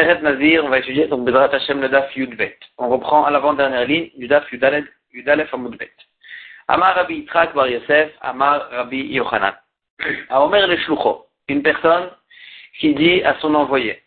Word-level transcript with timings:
On 0.00 0.68
va 0.68 0.78
étudier 0.78 1.08
donc 1.08 1.26
le 1.26 1.88
Daf. 1.88 2.12
On 2.78 2.88
reprend 2.88 3.24
à 3.24 3.30
l'avant-dernière 3.30 3.84
ligne 3.84 4.10
du 4.16 4.28
Daf 4.28 4.50
Yudalef 4.52 5.52
Amudbet. 5.52 5.90
Amar 6.68 6.94
Rabbi 6.94 7.14
Yitzhak 7.16 7.52
Bar 7.52 7.66
Yosef, 7.66 8.12
Amar 8.20 8.70
Rabbi 8.70 9.12
Yochanan. 9.12 9.54
A 10.30 10.44
Omer 10.44 10.68
le 10.68 10.76
Shlucho, 10.76 11.26
une 11.48 11.62
personne 11.62 12.10
qui 12.78 12.94
dit 12.94 13.22
à 13.24 13.34
son 13.40 13.54
envoyé, 13.56 14.00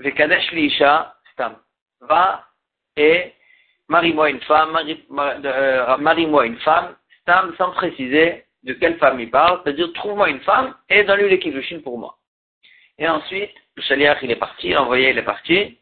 Vekadesh 0.00 0.50
Liisha 0.50 1.14
Stam, 1.32 1.56
va 2.00 2.44
et 2.96 3.32
marie-moi 3.88 4.30
une 4.30 4.40
femme, 4.40 4.76
euh, 5.44 5.96
marie-moi 5.98 6.46
une 6.46 6.58
femme, 6.58 6.96
Stam 7.20 7.54
sans 7.56 7.70
préciser 7.70 8.44
de 8.64 8.72
quelle 8.72 8.98
femme 8.98 9.20
il 9.20 9.30
parle, 9.30 9.60
c'est-à-dire 9.62 9.92
trouve-moi 9.92 10.30
une 10.30 10.40
femme 10.40 10.74
et 10.88 11.04
donne-lui 11.04 11.38
les 11.38 11.80
pour 11.82 11.96
moi. 11.96 12.16
Et 12.98 13.08
ensuite, 13.08 13.54
le 13.76 13.82
chaliach 13.82 14.18
il 14.22 14.30
est 14.30 14.36
parti, 14.36 14.70
l'envoyé 14.70 15.10
il 15.10 15.18
est 15.18 15.22
parti, 15.22 15.78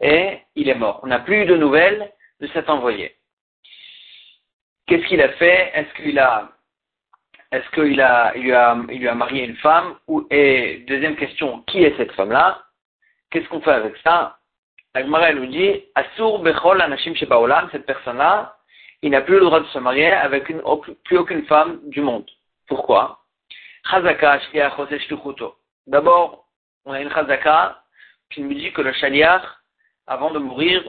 et 0.00 0.38
il 0.56 0.68
est 0.68 0.74
mort. 0.74 1.00
On 1.02 1.08
n'a 1.08 1.20
plus 1.20 1.42
eu 1.42 1.46
de 1.46 1.56
nouvelles 1.56 2.12
de 2.40 2.46
cet 2.48 2.70
envoyé. 2.70 3.14
Qu'est-ce 4.86 5.06
qu'il 5.06 5.20
a 5.20 5.28
fait? 5.30 5.70
Est-ce 5.74 5.94
qu'il 5.94 6.18
a, 6.18 6.50
est-ce 7.52 7.68
qu'il 7.70 8.00
a, 8.00 8.32
il 8.34 8.42
lui 8.42 8.52
a, 8.52 8.76
il 8.90 8.98
lui 8.98 9.08
a 9.08 9.14
marié 9.14 9.44
une 9.44 9.56
femme? 9.56 9.96
Ou 10.08 10.26
et 10.30 10.84
deuxième 10.88 11.16
question, 11.16 11.62
qui 11.62 11.84
est 11.84 11.96
cette 11.96 12.12
femme-là? 12.12 12.64
Qu'est-ce 13.30 13.48
qu'on 13.48 13.60
fait 13.60 13.70
avec 13.70 13.96
ça? 13.98 14.38
La 14.94 15.04
nous 15.04 15.46
dit 15.46 15.84
Asur 15.94 16.40
bechol 16.40 16.80
anashim 16.80 17.14
shebaolam, 17.14 17.68
cette 17.70 17.86
personne-là, 17.86 18.56
il 19.02 19.10
n'a 19.10 19.20
plus 19.20 19.34
le 19.34 19.44
droit 19.44 19.60
de 19.60 19.66
se 19.66 19.78
marier 19.78 20.10
avec 20.10 20.52
plus 21.04 21.18
aucune 21.18 21.44
femme 21.46 21.80
du 21.84 22.00
monde. 22.00 22.28
Pourquoi? 22.66 23.20
D'abord, 25.86 26.44
on 26.84 26.92
a 26.92 27.00
une 27.00 27.10
chazaka 27.10 27.82
qui 28.30 28.42
nous 28.42 28.54
dit 28.54 28.72
que 28.72 28.82
le 28.82 28.92
shaliach, 28.92 29.42
avant 30.06 30.30
de 30.30 30.38
mourir, 30.38 30.82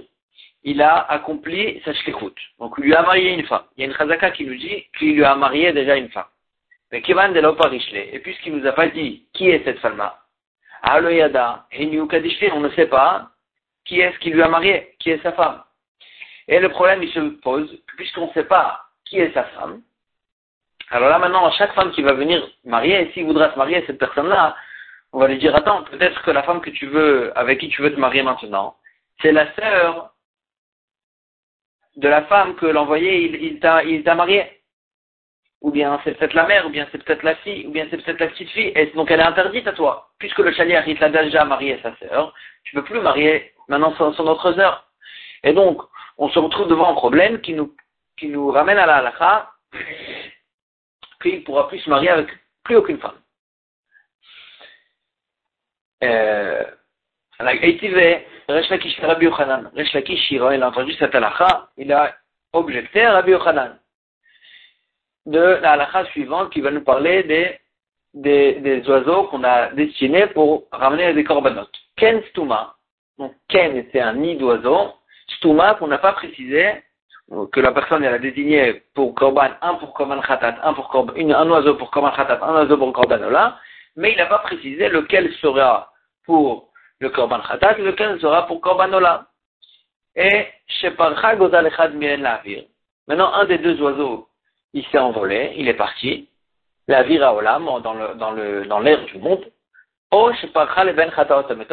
il 0.63 0.81
a 0.81 0.99
accompli 1.11 1.81
sa 1.83 1.93
shlichut. 1.93 2.35
Donc, 2.59 2.75
il 2.77 2.85
lui 2.85 2.95
a 2.95 3.01
marié 3.01 3.33
une 3.33 3.45
femme. 3.45 3.63
Il 3.75 3.81
y 3.81 3.83
a 3.83 3.87
une 3.89 3.97
chazaka 3.97 4.31
qui 4.31 4.45
nous 4.45 4.55
dit 4.55 4.87
qu'il 4.97 5.15
lui 5.15 5.23
a 5.23 5.35
marié 5.35 5.73
déjà 5.73 5.95
une 5.95 6.09
femme. 6.09 6.25
Mais 6.91 7.01
Kivan 7.01 7.29
de 7.29 8.13
Et 8.13 8.19
puisqu'il 8.19 8.55
nous 8.55 8.67
a 8.67 8.73
pas 8.73 8.87
dit 8.87 9.25
qui 9.33 9.49
est 9.49 9.63
cette 9.63 9.79
femme-là, 9.79 10.19
Aloyada, 10.83 11.67
on 11.79 12.59
ne 12.59 12.69
sait 12.71 12.87
pas 12.87 13.29
qui 13.85 13.99
est-ce 13.99 14.17
qui 14.19 14.31
lui 14.31 14.41
a 14.41 14.49
marié, 14.49 14.95
qui 14.99 15.11
est 15.11 15.21
sa 15.23 15.31
femme. 15.31 15.63
Et 16.47 16.59
le 16.59 16.69
problème, 16.69 17.01
il 17.01 17.11
se 17.11 17.19
pose, 17.19 17.81
puisqu'on 17.97 18.27
ne 18.27 18.33
sait 18.33 18.43
pas 18.43 18.85
qui 19.05 19.19
est 19.19 19.33
sa 19.33 19.43
femme, 19.43 19.81
alors 20.91 21.09
là 21.09 21.19
maintenant, 21.19 21.49
chaque 21.51 21.73
femme 21.73 21.91
qui 21.91 22.01
va 22.01 22.11
venir 22.13 22.45
marier, 22.65 23.09
s'il 23.13 23.23
voudra 23.25 23.51
se 23.53 23.57
marier, 23.57 23.81
cette 23.87 23.97
personne-là, 23.97 24.55
on 25.13 25.19
va 25.19 25.27
lui 25.27 25.37
dire, 25.37 25.55
attends, 25.55 25.83
peut-être 25.83 26.21
que 26.23 26.31
la 26.31 26.43
femme 26.43 26.61
que 26.61 26.69
tu 26.69 26.87
veux, 26.87 27.37
avec 27.37 27.59
qui 27.59 27.69
tu 27.69 27.81
veux 27.81 27.93
te 27.93 27.99
marier 27.99 28.23
maintenant, 28.23 28.77
c'est 29.21 29.31
la 29.31 29.53
sœur 29.55 30.13
de 31.97 32.07
la 32.07 32.23
femme 32.23 32.55
que 32.55 32.65
l'envoyé, 32.65 33.45
il, 33.45 33.59
t'a, 33.59 33.83
il 33.83 34.03
t'a 34.03 34.15
marié. 34.15 34.61
Ou 35.61 35.69
bien 35.69 35.99
c'est 36.03 36.17
peut-être 36.17 36.33
la 36.33 36.47
mère, 36.47 36.65
ou 36.65 36.69
bien 36.69 36.87
c'est 36.91 37.03
peut-être 37.03 37.23
la 37.23 37.35
fille, 37.35 37.67
ou 37.67 37.71
bien 37.71 37.85
c'est 37.89 38.03
peut-être 38.03 38.19
la 38.19 38.29
petite 38.29 38.49
fille, 38.49 38.71
et 38.75 38.87
donc 38.87 39.11
elle 39.11 39.19
est 39.19 39.23
interdite 39.23 39.67
à 39.67 39.73
toi. 39.73 40.09
Puisque 40.17 40.39
le 40.39 40.51
chalier, 40.53 40.81
il 40.87 40.97
t'a 40.97 41.09
déjà 41.09 41.45
marié 41.45 41.79
sa 41.83 41.95
sœur, 41.97 42.33
tu 42.63 42.75
peux 42.75 42.83
plus 42.83 42.99
marier 42.99 43.53
maintenant 43.67 43.93
son, 43.95 44.13
son 44.13 44.25
autre 44.27 44.53
sœur. 44.53 44.87
Et 45.43 45.53
donc, 45.53 45.81
on 46.17 46.29
se 46.29 46.39
retrouve 46.39 46.67
devant 46.67 46.89
un 46.89 46.95
problème 46.95 47.41
qui 47.41 47.53
nous, 47.53 47.75
qui 48.17 48.27
nous 48.27 48.49
ramène 48.49 48.77
à 48.77 48.85
la 48.85 48.97
halakha, 48.97 49.51
qu'il 51.21 51.43
pourra 51.43 51.67
plus 51.67 51.79
se 51.79 51.89
marier 51.89 52.09
avec 52.09 52.29
plus 52.63 52.77
aucune 52.77 52.97
femme. 52.99 53.19
Euh, 56.03 56.63
Rabbi 57.39 59.25
Yochanan. 59.25 59.71
Resh 59.75 59.93
Lakish, 59.93 60.31
il 60.31 60.41
a 60.41 60.67
entendu 60.67 60.93
cette 60.93 61.15
halakha, 61.15 61.69
il 61.77 61.91
a 61.91 62.13
objecté 62.53 63.03
à 63.03 63.13
Rabbi 63.13 63.31
Yochanan 63.31 63.77
de 65.25 65.59
la 65.61 65.73
halakha 65.73 66.05
suivante 66.05 66.51
qui 66.51 66.61
va 66.61 66.71
nous 66.71 66.83
parler 66.83 67.23
des, 67.23 67.59
des, 68.13 68.53
des 68.55 68.89
oiseaux 68.89 69.23
qu'on 69.25 69.43
a 69.43 69.67
destinés 69.71 70.27
pour 70.27 70.67
ramener 70.71 71.13
des 71.13 71.23
korbanot. 71.23 71.67
Ken 71.95 72.21
Stuma. 72.29 72.75
Donc 73.17 73.33
Ken 73.47 73.77
était 73.77 74.01
un 74.01 74.13
nid 74.13 74.37
d'oiseaux. 74.37 74.93
Stuma 75.37 75.75
qu'on 75.75 75.87
n'a 75.87 75.99
pas 75.99 76.13
précisé, 76.13 76.83
que 77.51 77.59
la 77.59 77.71
personne 77.71 78.03
elle 78.03 78.15
a 78.15 78.19
désigné 78.19 78.83
pour 78.93 79.15
korban, 79.15 79.51
un 79.61 79.75
pour 79.75 79.93
korban 79.93 80.19
khatat, 80.21 80.55
un 80.63 80.73
pour 80.73 80.89
korban, 80.89 81.13
un 81.15 81.49
oiseau 81.49 81.75
pour 81.75 81.91
korban 81.91 82.11
khatat, 82.11 82.39
un 82.41 82.53
oiseau 82.55 82.77
pour 82.77 82.91
korban 82.91 83.21
ola, 83.23 83.57
mais 83.95 84.11
il 84.11 84.17
n'a 84.17 84.25
pas 84.25 84.39
précisé 84.39 84.89
lequel 84.89 85.31
sera 85.35 85.90
pour 86.25 86.69
le 86.99 87.09
korban 87.09 87.39
khatat, 87.41 87.77
lequel 87.79 88.19
sera 88.19 88.47
pour 88.47 88.61
korban 88.61 88.93
ola. 88.93 89.27
Et 90.15 90.47
sheparcha 90.67 91.35
gozal 91.35 91.67
echad 91.67 91.93
Maintenant, 93.07 93.33
un 93.33 93.45
des 93.45 93.57
deux 93.57 93.81
oiseaux, 93.81 94.27
il 94.73 94.85
s'est 94.87 94.99
envolé, 94.99 95.53
il 95.57 95.67
est 95.67 95.73
parti, 95.73 96.29
la 96.87 97.03
vira 97.03 97.33
olam, 97.33 97.65
dans 97.83 97.93
le, 97.93 98.15
dans 98.15 98.31
le, 98.31 98.65
dans 98.65 98.79
l'air 98.79 99.03
du 99.05 99.17
monde. 99.17 99.45
Oh, 100.11 100.31
sheparcha 100.33 100.83
le 100.83 100.93
ben 100.93 101.09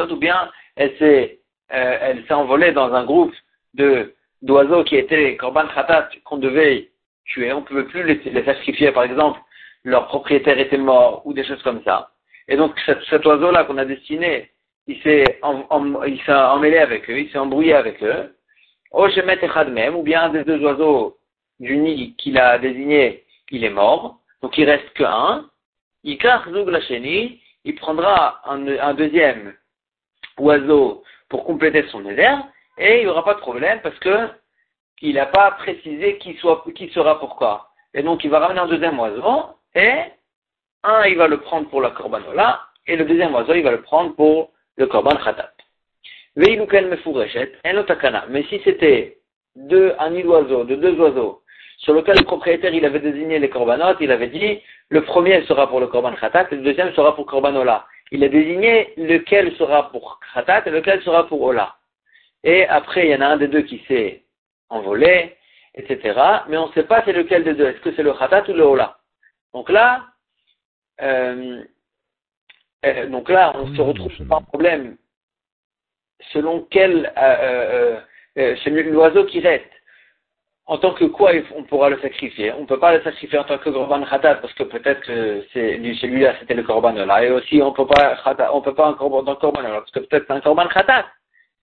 ou 0.09 0.15
bien 0.15 0.51
elle 0.75 0.97
s'est, 0.97 1.39
euh, 1.73 1.97
elle 2.01 2.25
s'est 2.25 2.33
envolée 2.33 2.71
dans 2.71 2.93
un 2.93 3.03
groupe 3.03 3.33
de, 3.73 4.15
d'oiseaux 4.41 4.83
qui 4.83 4.95
étaient 4.95 5.35
korban 5.37 5.67
khatat, 5.67 6.09
qu'on 6.23 6.37
devait 6.37 6.89
tuer. 7.25 7.53
On 7.53 7.61
ne 7.61 7.65
pouvait 7.65 7.83
plus 7.83 8.03
les, 8.03 8.15
les 8.15 8.45
sacrifier, 8.45 8.91
par 8.91 9.03
exemple, 9.03 9.39
leur 9.83 10.07
propriétaire 10.07 10.57
était 10.57 10.77
mort, 10.77 11.21
ou 11.25 11.33
des 11.33 11.43
choses 11.43 11.61
comme 11.63 11.83
ça. 11.83 12.11
Et 12.49 12.57
donc 12.57 12.77
cet, 12.85 13.25
oiseau-là 13.25 13.63
qu'on 13.63 13.77
a 13.77 13.85
destiné, 13.85 14.49
il 14.87 14.99
s'est 15.03 15.39
emmêlé 15.41 16.79
avec 16.79 17.09
eux, 17.09 17.19
il 17.19 17.31
s'est 17.31 17.37
embrouillé 17.37 17.73
avec 17.73 18.03
eux. 18.03 18.35
Je 18.91 19.21
même, 19.69 19.95
ou 19.95 20.01
bien 20.01 20.23
un 20.23 20.29
des 20.29 20.43
deux 20.43 20.59
oiseaux 20.63 21.17
du 21.59 21.77
nid 21.77 22.15
qu'il 22.17 22.39
a 22.39 22.57
désigné, 22.57 23.23
il 23.51 23.63
est 23.63 23.69
mort. 23.69 24.19
Donc 24.41 24.57
il 24.57 24.65
reste 24.65 24.91
qu'un. 24.93 25.45
Il 26.03 26.17
la 26.23 26.81
chenille, 26.81 27.39
il 27.65 27.75
prendra 27.75 28.41
un, 28.45 28.93
deuxième 28.95 29.53
oiseau 30.39 31.03
pour 31.29 31.43
compléter 31.43 31.85
son 31.89 31.99
désert, 31.99 32.43
et 32.79 32.99
il 32.99 33.03
n'y 33.03 33.07
aura 33.07 33.23
pas 33.23 33.35
de 33.35 33.41
problème 33.41 33.79
parce 33.83 33.99
que 33.99 34.29
il 35.01 35.15
n'a 35.15 35.27
pas 35.27 35.51
précisé 35.51 36.17
qui 36.17 36.35
sera 36.37 37.19
pourquoi. 37.19 37.69
Et 37.93 38.01
donc 38.01 38.23
il 38.23 38.29
va 38.31 38.39
ramener 38.39 38.59
un 38.59 38.67
deuxième 38.67 38.99
oiseau, 38.99 39.43
et 39.75 40.03
un, 40.83 41.05
il 41.05 41.17
va 41.17 41.27
le 41.27 41.39
prendre 41.39 41.69
pour 41.69 41.81
la 41.81 41.91
corbanola, 41.91 42.61
et 42.87 42.95
le 42.95 43.05
deuxième 43.05 43.33
oiseau, 43.33 43.53
il 43.53 43.63
va 43.63 43.71
le 43.71 43.81
prendre 43.81 44.15
pour 44.15 44.51
le 44.77 44.87
korban 44.87 45.15
khatat. 45.15 45.51
Mais 46.35 48.43
si 48.43 48.61
c'était 48.63 49.17
deux, 49.55 49.93
un 49.99 50.11
nid 50.11 50.23
d'oiseaux, 50.23 50.63
de 50.63 50.75
deux 50.75 50.97
oiseaux, 50.99 51.41
sur 51.79 51.93
lequel 51.93 52.17
le 52.17 52.23
propriétaire, 52.23 52.73
il 52.73 52.85
avait 52.85 52.99
désigné 52.99 53.39
les 53.39 53.49
corbanotes, 53.49 53.97
il 53.99 54.11
avait 54.11 54.27
dit, 54.27 54.61
le 54.89 55.03
premier 55.03 55.43
sera 55.43 55.67
pour 55.67 55.79
le 55.79 55.87
korban 55.87 56.13
khatat, 56.13 56.47
et 56.51 56.55
le 56.55 56.61
deuxième 56.61 56.93
sera 56.93 57.15
pour 57.15 57.25
korbanola. 57.25 57.85
Il 58.11 58.23
a 58.23 58.29
désigné 58.29 58.93
lequel 58.97 59.55
sera 59.55 59.91
pour 59.91 60.19
khatat 60.33 60.63
et 60.65 60.71
lequel 60.71 61.01
sera 61.03 61.27
pour 61.27 61.41
ola. 61.41 61.75
Et 62.43 62.65
après, 62.67 63.05
il 63.05 63.11
y 63.11 63.15
en 63.15 63.21
a 63.21 63.27
un 63.27 63.37
des 63.37 63.47
deux 63.47 63.61
qui 63.61 63.83
s'est 63.87 64.23
envolé, 64.69 65.35
etc. 65.75 66.19
Mais 66.47 66.57
on 66.57 66.67
ne 66.67 66.73
sait 66.73 66.83
pas 66.83 67.03
c'est 67.05 67.13
lequel 67.13 67.43
des 67.43 67.53
deux. 67.53 67.67
Est-ce 67.67 67.81
que 67.81 67.93
c'est 67.95 68.03
le 68.03 68.13
khatat 68.13 68.49
ou 68.49 68.53
le 68.53 68.63
ola? 68.63 68.97
Donc 69.53 69.69
là, 69.69 70.05
euh, 71.01 71.63
euh, 72.85 73.07
donc 73.07 73.29
là, 73.29 73.53
on 73.55 73.73
se 73.75 73.81
retrouve 73.81 74.11
sur 74.11 74.31
un 74.31 74.41
problème 74.41 74.97
selon 76.33 76.67
quel 76.69 77.11
euh, 77.17 77.99
c'est 78.35 78.69
l'oiseau 78.69 79.25
qui 79.25 79.39
reste. 79.39 79.65
En 80.65 80.77
tant 80.77 80.93
que 80.93 81.05
quoi 81.05 81.31
on 81.55 81.63
pourra 81.63 81.89
le 81.89 81.99
sacrifier 81.99 82.53
On 82.53 82.61
ne 82.61 82.65
peut 82.67 82.79
pas 82.79 82.95
le 82.95 83.01
sacrifier 83.01 83.39
en 83.39 83.43
tant 83.43 83.57
que 83.57 83.71
korban 83.71 84.03
khatat 84.05 84.35
parce 84.35 84.53
que 84.53 84.63
peut-être 84.63 85.01
que 85.01 85.43
c'est 85.51 85.77
celui-là 85.95 86.35
c'était 86.39 86.53
le 86.53 86.61
korban 86.61 86.91
là 86.93 87.23
et 87.23 87.31
aussi 87.31 87.59
on 87.63 87.73
peut 87.73 87.87
pas 87.87 88.21
on 88.53 88.61
peut 88.61 88.75
pas 88.75 88.87
un 88.87 88.93
korban 88.93 89.23
dans 89.23 89.35
korban 89.35 89.63
parce 89.63 89.89
que 89.89 89.99
peut-être 89.99 90.25
c'est 90.27 90.33
un 90.33 90.41
korban 90.41 90.67
khatat. 90.67 91.05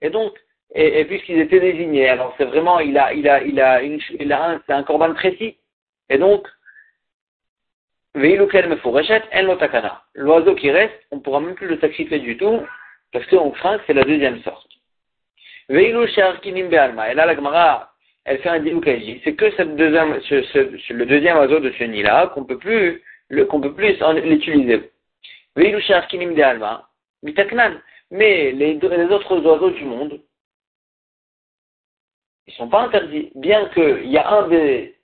Et 0.03 0.11
donc 0.11 0.33
et, 0.75 1.05
puisqu'ils 1.05 1.39
étaient 1.39 1.61
désignés, 1.61 2.09
alors 2.09 2.35
c'est 2.37 2.47
vraiment 2.47 2.81
il 2.81 2.99
a 2.99 3.13
il 3.13 3.29
a 3.29 3.43
il 3.43 3.61
a 3.61 3.81
une 3.81 4.01
il 4.19 4.33
a 4.33 4.51
un 4.51 4.63
c'est 4.67 4.73
un 4.73 4.83
korban 4.83 5.15
précis. 5.15 5.57
Et 6.11 6.19
donc 6.19 6.49
L'oiseau 10.15 10.55
qui 10.55 10.71
reste, 10.71 10.95
on 11.11 11.17
ne 11.17 11.21
pourra 11.21 11.41
même 11.41 11.55
plus 11.55 11.67
le 11.67 11.79
sacrifier 11.79 12.19
du 12.19 12.39
tout, 12.39 12.63
parce 13.13 13.27
qu'on 13.27 13.51
craint 13.51 13.77
que 13.77 13.85
c'est 13.87 13.93
la 13.93 14.05
deuxième 14.05 14.41
sorte. 14.43 14.71
Et 15.69 15.93
là, 15.93 17.15
la 17.15 17.35
Gemara, 17.35 17.93
elle 18.25 18.39
fait 18.39 18.49
un 18.49 18.61
dit 18.61 19.21
c'est 19.23 19.35
que 19.35 19.51
cette 19.57 19.77
deuxième, 19.77 20.19
ce, 20.23 20.93
le 20.95 21.05
deuxième 21.05 21.37
oiseau 21.37 21.61
de 21.61 21.71
ce 21.73 21.85
nid-là, 21.85 22.29
qu'on 22.29 22.45
peut 22.45 22.57
plus, 22.57 23.03
qu'on 23.51 23.61
peut 23.61 23.75
plus 23.75 23.99
l'utiliser. 24.25 24.91
Mais 25.55 25.79
les, 28.53 28.75
les 28.75 29.13
autres 29.13 29.41
oiseaux 29.41 29.71
du 29.71 29.85
monde, 29.85 30.21
ils 32.47 32.55
sont 32.55 32.69
pas 32.69 32.81
interdits. 32.81 33.31
Bien 33.35 33.69
qu'il 33.75 34.11
y 34.11 34.17
a 34.17 34.31
un 34.31 34.49
des 34.49 34.96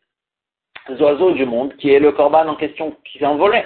oiseaux 0.88 1.32
du 1.32 1.44
monde 1.44 1.76
qui 1.76 1.90
est 1.92 2.00
le 2.00 2.12
corban 2.12 2.48
en 2.48 2.56
question 2.56 2.96
qui 3.04 3.18
s'est 3.18 3.26
envolé. 3.26 3.64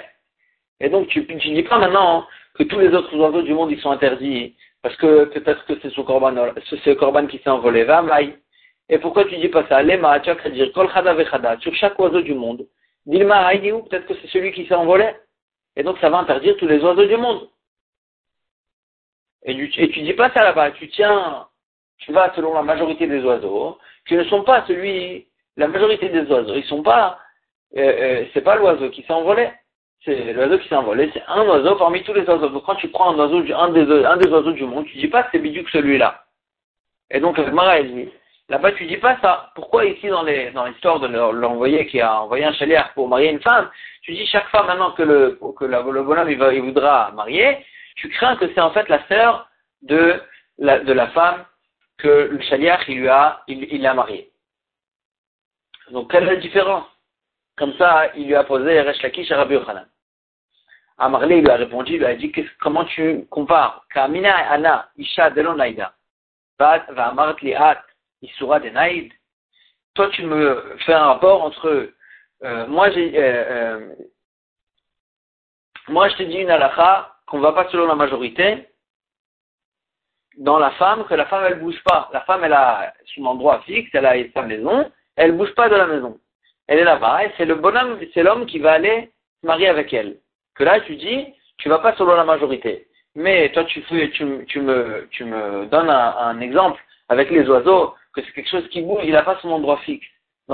Et 0.79 0.89
donc, 0.89 1.07
tu 1.07 1.21
ne 1.21 1.55
dis 1.55 1.63
pas 1.63 1.79
maintenant 1.79 2.27
que 2.53 2.63
tous 2.63 2.79
les 2.79 2.93
autres 2.93 3.15
oiseaux 3.17 3.41
du 3.41 3.53
monde, 3.53 3.71
ils 3.71 3.79
sont 3.79 3.91
interdits 3.91 4.55
parce 4.81 4.95
que 4.97 5.25
peut-être 5.25 5.65
que 5.65 5.73
c'est 5.81 5.89
ce 5.89 6.01
corban, 6.01 6.33
ce 6.63 6.93
corban 6.93 7.27
qui 7.27 7.39
s'est 7.39 7.49
envolé, 7.49 7.83
va 7.83 8.03
Et 8.89 8.99
pourquoi 8.99 9.25
tu 9.25 9.37
dis 9.37 9.49
pas 9.49 9.67
ça? 9.67 9.83
Lema, 9.83 10.19
tu 10.19 10.31
vas 10.31 10.49
dire 10.49 10.71
sur 11.59 11.75
chaque 11.75 11.99
oiseau 11.99 12.21
du 12.21 12.33
monde. 12.33 12.65
Dilma 13.05 13.53
où? 13.55 13.83
Peut-être 13.83 14.05
que 14.05 14.13
c'est 14.15 14.27
celui 14.27 14.51
qui 14.51 14.67
s'est 14.67 14.75
envolé. 14.75 15.09
Et 15.75 15.83
donc 15.83 15.97
ça 15.99 16.09
va 16.09 16.19
interdire 16.19 16.57
tous 16.57 16.67
les 16.67 16.79
oiseaux 16.83 17.05
du 17.05 17.17
monde. 17.17 17.49
Et 19.43 19.51
et 19.53 19.89
tu 19.89 20.01
dis 20.01 20.13
pas 20.13 20.31
ça 20.31 20.43
là-bas, 20.43 20.71
tu 20.71 20.89
tiens, 20.89 21.47
tu 21.99 22.11
vas 22.11 22.33
selon 22.35 22.53
la 22.53 22.63
majorité 22.63 23.07
des 23.07 23.23
oiseaux, 23.23 23.77
qui 24.07 24.15
ne 24.15 24.23
sont 24.25 24.43
pas 24.43 24.65
celui, 24.67 25.27
la 25.57 25.67
majorité 25.67 26.09
des 26.09 26.21
oiseaux, 26.31 26.55
ils 26.55 26.63
sont 26.65 26.83
pas, 26.83 27.19
euh, 27.75 27.81
euh, 27.81 28.25
c'est 28.33 28.41
pas 28.41 28.55
l'oiseau 28.55 28.89
qui 28.89 29.03
s'est 29.03 29.13
envolé 29.13 29.49
c'est 30.05 30.33
l'oiseau 30.33 30.57
qui 30.59 30.67
s'est 30.67 30.75
envolé, 30.75 31.09
c'est 31.13 31.23
un 31.27 31.43
oiseau 31.43 31.75
parmi 31.75 32.03
tous 32.03 32.13
les 32.13 32.23
oiseaux. 32.23 32.49
Donc 32.49 32.65
quand 32.65 32.75
tu 32.75 32.87
prends 32.89 33.13
un 33.13 33.19
oiseau, 33.19 33.43
un 33.53 33.69
des, 33.69 34.05
un 34.05 34.17
des 34.17 34.29
oiseaux 34.29 34.51
du 34.51 34.63
monde, 34.63 34.85
tu 34.85 34.97
dis 34.97 35.07
pas 35.07 35.27
c'est 35.31 35.41
que 35.41 35.71
celui-là. 35.71 36.23
Et 37.11 37.19
donc 37.19 37.37
le 37.37 37.51
Mara 37.51 37.81
dit, 37.81 38.09
là-bas 38.49 38.71
tu 38.73 38.85
dis 38.85 38.97
pas 38.97 39.17
ça. 39.21 39.51
Pourquoi 39.55 39.85
ici 39.85 40.07
dans 40.07 40.23
les 40.23 40.51
dans 40.51 40.65
l'histoire 40.65 40.99
de 40.99 41.07
l'envoyé 41.07 41.85
qui 41.87 41.99
a 41.99 42.21
envoyé 42.21 42.45
un 42.45 42.53
chalière 42.53 42.93
pour 42.93 43.07
marier 43.07 43.31
une 43.31 43.41
femme, 43.41 43.69
tu 44.01 44.13
dis 44.13 44.25
chaque 44.27 44.47
fois 44.49 44.63
maintenant 44.63 44.91
que 44.91 45.03
le 45.03 45.39
que 45.57 45.65
le 45.65 46.03
bonhomme 46.03 46.29
il, 46.29 46.37
va, 46.37 46.53
il 46.53 46.61
voudra 46.61 47.11
marier, 47.11 47.57
tu 47.95 48.09
crains 48.09 48.35
que 48.37 48.47
c'est 48.53 48.61
en 48.61 48.71
fait 48.71 48.87
la 48.89 49.05
sœur 49.07 49.49
de 49.81 50.21
la, 50.57 50.79
de 50.79 50.93
la 50.93 51.07
femme 51.07 51.45
que 51.97 52.29
le 52.31 52.39
chalière 52.41 52.81
il 52.87 52.99
lui 52.99 53.09
a 53.09 53.41
il, 53.47 53.67
il 53.73 53.85
a 53.85 53.93
marié. 53.93 54.29
Donc 55.91 56.11
quelle 56.11 56.23
est 56.23 56.35
la 56.35 56.35
différence? 56.37 56.85
Comme 57.57 57.73
ça, 57.73 58.11
il 58.15 58.27
lui 58.27 58.35
a 58.35 58.43
posé 58.43 58.81
Resh 58.81 59.01
Lakish 59.01 59.31
à 59.31 59.37
Rabbi 59.37 59.55
Yochanan. 59.55 59.87
Amarle 60.99 61.27
lui 61.27 61.49
a 61.49 61.55
répondu, 61.55 61.93
il 61.93 61.99
lui 61.99 62.05
a 62.05 62.15
dit, 62.15 62.33
comment 62.59 62.85
tu 62.85 63.25
compares? 63.29 63.85
Kamina 63.93 64.35
Ana, 64.51 64.89
Isha 64.97 65.29
Delonaïda, 65.29 65.93
va 66.59 66.85
Isura 68.21 68.59
Denaïd. 68.59 69.13
Toi, 69.93 70.09
tu 70.09 70.23
me 70.23 70.75
fais 70.85 70.93
un 70.93 71.05
rapport 71.05 71.43
entre, 71.43 71.91
euh, 72.43 72.67
moi, 72.67 72.89
j'ai, 72.91 73.17
euh, 73.17 73.45
euh, 73.49 73.95
moi, 75.87 76.09
je 76.09 76.15
te 76.15 76.23
dis 76.23 76.37
une 76.37 76.49
halakha 76.49 77.15
qu'on 77.27 77.39
va 77.39 77.53
pas 77.53 77.69
selon 77.69 77.87
la 77.87 77.95
majorité, 77.95 78.67
dans 80.37 80.59
la 80.59 80.71
femme, 80.71 81.05
que 81.05 81.13
la 81.13 81.25
femme, 81.25 81.45
elle 81.45 81.59
bouge 81.59 81.81
pas. 81.83 82.09
La 82.13 82.21
femme, 82.21 82.43
elle 82.43 82.53
a 82.53 82.93
son 83.15 83.25
endroit 83.25 83.61
fixe, 83.61 83.89
elle 83.93 84.05
a 84.05 84.15
sa 84.33 84.43
maison, 84.43 84.91
elle 85.17 85.33
bouge 85.33 85.53
pas 85.55 85.67
de 85.67 85.75
la 85.75 85.87
maison 85.87 86.17
elle 86.67 86.79
est 86.79 86.83
là-bas, 86.83 87.23
et 87.23 87.31
c'est 87.37 87.45
le 87.45 87.55
bonhomme, 87.55 87.97
c'est 88.13 88.23
l'homme 88.23 88.45
qui 88.45 88.59
va 88.59 88.73
aller 88.73 89.09
se 89.41 89.47
marier 89.47 89.67
avec 89.67 89.93
elle. 89.93 90.17
Que 90.55 90.63
là, 90.63 90.79
tu 90.81 90.95
dis, 90.95 91.25
tu 91.57 91.69
vas 91.69 91.79
pas 91.79 91.95
selon 91.95 92.15
la 92.15 92.25
majorité. 92.25 92.87
Mais 93.15 93.49
toi, 93.51 93.63
tu, 93.63 93.79
me, 93.89 95.65
donnes 95.65 95.89
un, 95.89 96.39
exemple 96.41 96.81
avec 97.09 97.31
les 97.31 97.47
oiseaux, 97.49 97.95
que 98.13 98.21
c'est 98.21 98.31
quelque 98.33 98.49
chose 98.49 98.67
qui 98.69 98.81
bouge, 98.81 99.01
il 99.03 99.13
n'a 99.13 99.23
pas 99.23 99.39
son 99.41 99.51
endroit 99.51 99.77
fixe. 99.77 100.05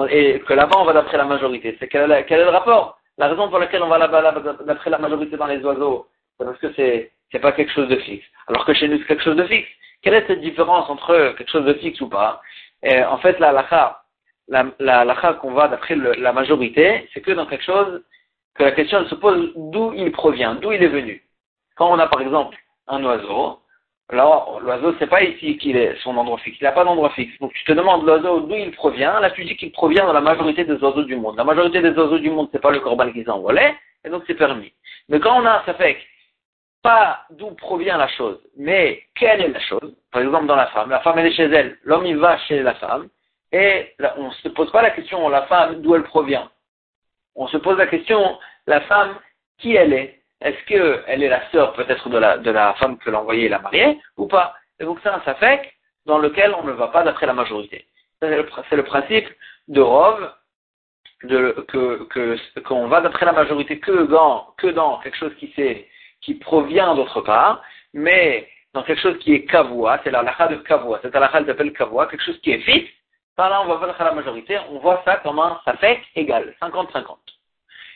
Et 0.09 0.39
que 0.39 0.53
là-bas, 0.53 0.77
on 0.77 0.85
va 0.85 0.93
d'après 0.93 1.17
la 1.17 1.25
majorité. 1.25 1.75
C'est 1.79 1.87
quel, 1.87 2.11
est 2.11 2.29
le 2.29 2.49
rapport? 2.49 2.99
La 3.17 3.27
raison 3.27 3.49
pour 3.49 3.59
laquelle 3.59 3.83
on 3.83 3.89
va 3.89 3.97
là-bas 3.97 4.55
d'après 4.65 4.89
la 4.89 4.97
majorité 4.97 5.37
dans 5.37 5.45
les 5.45 5.63
oiseaux, 5.63 6.07
c'est 6.37 6.45
parce 6.45 6.59
que 6.59 6.73
c'est, 6.73 7.11
c'est 7.31 7.39
pas 7.39 7.51
quelque 7.51 7.71
chose 7.71 7.89
de 7.89 7.97
fixe. 7.97 8.25
Alors 8.47 8.65
que 8.65 8.73
chez 8.73 8.87
nous, 8.87 8.97
c'est 8.99 9.05
quelque 9.05 9.23
chose 9.23 9.35
de 9.35 9.45
fixe. 9.45 9.69
Quelle 10.01 10.15
est 10.15 10.27
cette 10.27 10.41
différence 10.41 10.89
entre 10.89 11.35
quelque 11.37 11.51
chose 11.51 11.65
de 11.65 11.73
fixe 11.75 12.01
ou 12.01 12.09
pas? 12.09 12.41
En 12.83 13.17
fait, 13.17 13.39
la 13.39 13.49
halakha, 13.49 14.02
la, 14.53 14.65
la, 14.79 15.03
la 15.03 15.33
qu'on 15.33 15.53
va 15.53 15.67
d'après 15.67 15.95
la 15.95 16.31
majorité, 16.31 17.09
c'est 17.13 17.21
que 17.21 17.31
dans 17.31 17.47
quelque 17.47 17.63
chose, 17.63 18.03
que 18.55 18.63
la 18.63 18.71
question 18.71 19.03
se 19.07 19.15
pose 19.15 19.51
d'où 19.55 19.93
il 19.95 20.11
provient, 20.11 20.55
d'où 20.55 20.71
il 20.71 20.83
est 20.83 20.95
venu. 20.99 21.23
Quand 21.75 21.91
on 21.91 21.97
a 21.97 22.07
par 22.07 22.21
exemple 22.21 22.55
un 22.87 23.03
oiseau, 23.03 23.59
là, 24.11 24.45
l'oiseau, 24.61 24.93
c'est 24.99 25.07
pas 25.07 25.23
ici 25.23 25.57
qu'il 25.57 25.75
est 25.75 25.95
son 26.03 26.15
endroit 26.17 26.37
fixe, 26.37 26.59
il 26.61 26.65
n'a 26.65 26.71
pas 26.71 26.83
d'endroit 26.83 27.09
fixe. 27.09 27.37
Donc 27.39 27.51
tu 27.53 27.63
te 27.63 27.71
demandes 27.71 28.05
l'oiseau 28.05 28.41
d'où 28.41 28.55
il 28.55 28.71
provient, 28.71 29.19
là 29.19 29.31
tu 29.31 29.43
dis 29.43 29.57
qu'il 29.57 29.71
provient 29.71 30.05
dans 30.05 30.13
la 30.13 30.21
majorité 30.21 30.65
des 30.65 30.81
oiseaux 30.83 31.03
du 31.03 31.15
monde. 31.15 31.35
La 31.35 31.43
majorité 31.43 31.81
des 31.81 31.97
oiseaux 31.97 32.19
du 32.19 32.29
monde, 32.29 32.49
c'est 32.51 32.61
pas 32.61 32.71
le 32.71 32.79
corban 32.79 33.11
qui 33.11 33.23
s'envolait, 33.23 33.75
et 34.05 34.09
donc 34.09 34.23
c'est 34.27 34.35
permis. 34.35 34.71
Mais 35.09 35.19
quand 35.19 35.41
on 35.41 35.45
a 35.47 35.63
ça 35.65 35.73
fait 35.73 35.97
pas 36.83 37.21
d'où 37.31 37.51
provient 37.55 37.97
la 37.97 38.09
chose, 38.09 38.39
mais 38.55 39.01
quelle 39.15 39.41
est 39.41 39.47
la 39.47 39.61
chose, 39.61 39.95
par 40.11 40.21
exemple 40.21 40.45
dans 40.45 40.57
la 40.57 40.67
femme, 40.67 40.91
la 40.91 40.99
femme 40.99 41.17
elle 41.17 41.27
est 41.27 41.33
chez 41.33 41.49
elle, 41.59 41.77
l'homme 41.85 42.05
il 42.05 42.17
va 42.17 42.37
chez 42.39 42.61
la 42.61 42.75
femme, 42.75 43.07
et 43.53 43.95
on 44.17 44.29
ne 44.29 44.33
se 44.33 44.49
pose 44.49 44.71
pas 44.71 44.81
la 44.81 44.89
question, 44.89 45.29
la 45.29 45.43
femme, 45.43 45.81
d'où 45.81 45.93
elle 45.95 46.03
provient. 46.03 46.49
On 47.35 47.47
se 47.47 47.57
pose 47.57 47.77
la 47.77 47.85
question, 47.85 48.37
la 48.65 48.81
femme, 48.81 49.15
qui 49.59 49.75
elle 49.75 49.93
est 49.93 50.19
Est-ce 50.41 50.65
qu'elle 50.65 51.23
est 51.23 51.29
la 51.29 51.49
sœur 51.51 51.73
peut-être 51.73 52.09
de 52.09 52.17
la, 52.17 52.37
de 52.37 52.49
la 52.49 52.73
femme 52.73 52.97
que 52.97 53.11
l'envoyé 53.11 53.47
l'a 53.47 53.59
mariée 53.59 53.99
ou 54.17 54.27
pas? 54.27 54.55
Et 54.79 54.85
donc 54.85 54.99
c'est 55.03 55.09
un 55.09 55.21
safek 55.21 55.71
dans 56.07 56.17
lequel 56.17 56.53
on 56.55 56.63
ne 56.63 56.71
va 56.71 56.87
pas 56.87 57.03
d'après 57.03 57.27
la 57.27 57.33
majorité. 57.33 57.85
C'est 58.19 58.35
le, 58.35 58.83
principe 58.83 59.27
de 59.67 59.81
Rov, 59.81 60.33
de, 61.23 61.51
que, 61.67 62.59
qu'on 62.61 62.87
va 62.87 63.01
d'après 63.01 63.25
la 63.25 63.33
majorité 63.33 63.79
que 63.79 64.05
dans, 64.07 64.47
que 64.57 64.67
dans 64.67 64.99
quelque 64.99 65.17
chose 65.17 65.35
qui, 65.35 65.53
qui 66.21 66.33
provient 66.35 66.95
d'autre 66.95 67.21
part, 67.21 67.61
mais 67.93 68.49
dans 68.73 68.83
quelque 68.83 69.01
chose 69.01 69.19
qui 69.19 69.33
est 69.33 69.45
kavua, 69.45 69.99
c'est 70.03 70.11
la 70.11 70.23
lacha 70.23 70.47
de 70.47 70.55
kavua, 70.55 70.99
c'est 71.01 71.13
la 71.13 71.19
lacha 71.19 71.45
s'appelle 71.45 71.73
kavua, 71.73 72.07
quelque 72.07 72.23
chose 72.23 72.39
qui 72.41 72.51
est 72.51 72.59
fixe, 72.59 72.91
là, 73.49 73.61
on 73.63 73.67
va 73.67 73.75
voir 73.75 73.95
la 73.99 74.13
majorité, 74.13 74.57
on 74.71 74.79
voit 74.79 75.01
ça 75.05 75.17
comme 75.17 75.39
un 75.39 75.59
fait 75.79 75.99
égal, 76.15 76.53
50-50. 76.61 77.17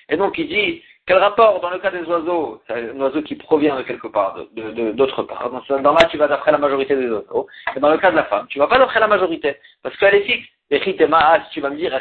Et 0.10 0.18
donc, 0.18 0.38
il 0.38 0.48
dit, 0.48 0.84
quel 1.06 1.18
rapport 1.18 1.60
dans 1.62 1.70
le 1.70 1.80
cas 1.80 1.92
des 1.92 2.04
oiseaux, 2.04 2.62
c'est 2.68 2.74
un 2.74 3.00
oiseau 3.00 3.22
qui 3.22 3.36
provient 3.36 3.78
de 3.78 3.84
quelque 3.84 4.08
part, 4.08 4.36
d'autre 4.56 5.22
de, 5.22 5.28
part. 5.28 5.50
Dans 5.82 5.94
là, 5.94 6.06
tu 6.10 6.18
vas 6.18 6.28
d'après 6.28 6.52
la 6.52 6.58
majorité 6.58 6.96
des 6.96 7.08
oiseaux. 7.08 7.48
Et 7.76 7.80
dans 7.80 7.90
le 7.90 7.98
cas 7.98 8.12
de 8.12 8.16
la 8.16 8.26
femme, 8.26 8.48
tu 8.50 8.60
vas 8.60 8.68
pas 8.68 8.80
d'après 8.80 9.00
la 9.00 9.08
majorité, 9.08 9.56
parce 9.84 9.96
qu'elle 9.98 10.16
est 10.16 10.24
fixe. 10.24 10.48
si 10.72 10.96
tu 11.52 11.62
vas 11.62 11.70
me 11.70 11.76
dire, 11.76 11.98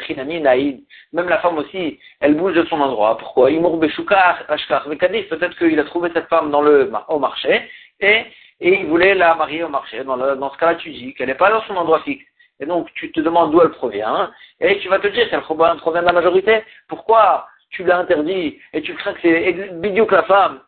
même 1.13 1.29
la 1.29 1.39
femme 1.39 1.57
aussi, 1.57 1.99
elle 2.19 2.35
bouge 2.35 2.53
de 2.53 2.65
son 2.65 2.81
endroit. 2.81 3.17
Pourquoi? 3.17 3.49
Peut-être 3.49 5.57
qu'il 5.57 5.79
a 5.79 5.83
trouvé 5.83 6.09
cette 6.13 6.27
femme 6.27 6.49
dans 6.49 6.61
le, 6.61 6.91
au 7.07 7.19
marché, 7.19 7.69
et, 7.99 8.25
et 8.59 8.79
il 8.79 8.87
voulait 8.87 9.15
la 9.15 9.35
marier 9.35 9.63
au 9.63 9.69
marché. 9.69 10.03
Dans, 10.03 10.17
dans 10.17 10.51
ce 10.51 10.57
cas-là, 10.57 10.75
tu 10.75 10.89
dis 10.89 11.13
qu'elle 11.13 11.27
n'est 11.27 11.35
pas 11.35 11.51
dans 11.51 11.61
son 11.61 11.75
endroit 11.75 12.01
fixe 12.01 12.25
et 12.59 12.65
donc 12.65 12.91
tu 12.93 13.11
te 13.11 13.19
demandes 13.19 13.51
d'où 13.51 13.61
elle 13.61 13.69
provient, 13.69 14.31
et 14.59 14.79
tu 14.79 14.89
vas 14.89 14.99
te 14.99 15.07
dire 15.07 15.29
qu'elle 15.29 15.41
provient 15.41 15.75
de 15.75 16.05
la 16.05 16.13
majorité. 16.13 16.63
Pourquoi 16.87 17.47
tu 17.69 17.83
l'as 17.83 17.99
interdit 17.99 18.59
et 18.73 18.81
tu 18.81 18.95
crains 18.95 19.13
que 19.13 19.21
c'est 19.21 19.53
que 19.53 20.15
la 20.15 20.23
femme, 20.23 20.61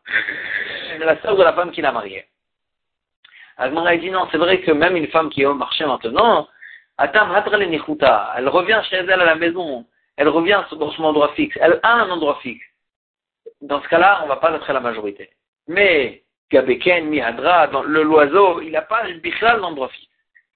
la 0.99 1.21
sœur 1.21 1.35
de 1.35 1.43
la 1.43 1.53
femme 1.53 1.71
qui 1.71 1.81
l'a 1.81 1.91
mariée 1.91 2.25
Agmara 3.57 3.97
dit 3.97 4.09
non, 4.09 4.27
c'est 4.31 4.37
vrai 4.37 4.61
que 4.61 4.71
même 4.71 4.95
une 4.95 5.07
femme 5.07 5.29
qui 5.29 5.41
est 5.41 5.45
au 5.45 5.53
marché 5.53 5.85
maintenant, 5.85 6.47
elle 6.97 8.49
revient 8.49 8.81
chez 8.89 8.95
elle 8.97 9.11
à 9.11 9.25
la 9.25 9.35
maison, 9.35 9.85
elle 10.15 10.29
revient 10.29 10.61
dans 10.71 10.91
son 10.91 11.03
endroit 11.03 11.33
fixe, 11.33 11.57
elle 11.61 11.79
a 11.83 11.93
un 11.93 12.09
endroit 12.09 12.39
fixe. 12.41 12.65
Dans 13.61 13.81
ce 13.81 13.87
cas-là, 13.89 14.19
on 14.21 14.23
ne 14.23 14.29
va 14.29 14.37
pas 14.37 14.53
être 14.53 14.71
la 14.71 14.79
majorité. 14.79 15.29
Mais 15.67 16.23
Gabeken, 16.51 17.05
Mihadra, 17.05 17.67
le 17.85 18.03
loiseau, 18.03 18.61
il 18.61 18.71
n'a 18.71 18.81
pas 18.81 19.03
le 19.03 19.59
d'endroit 19.59 19.89
fixe. 19.89 20.07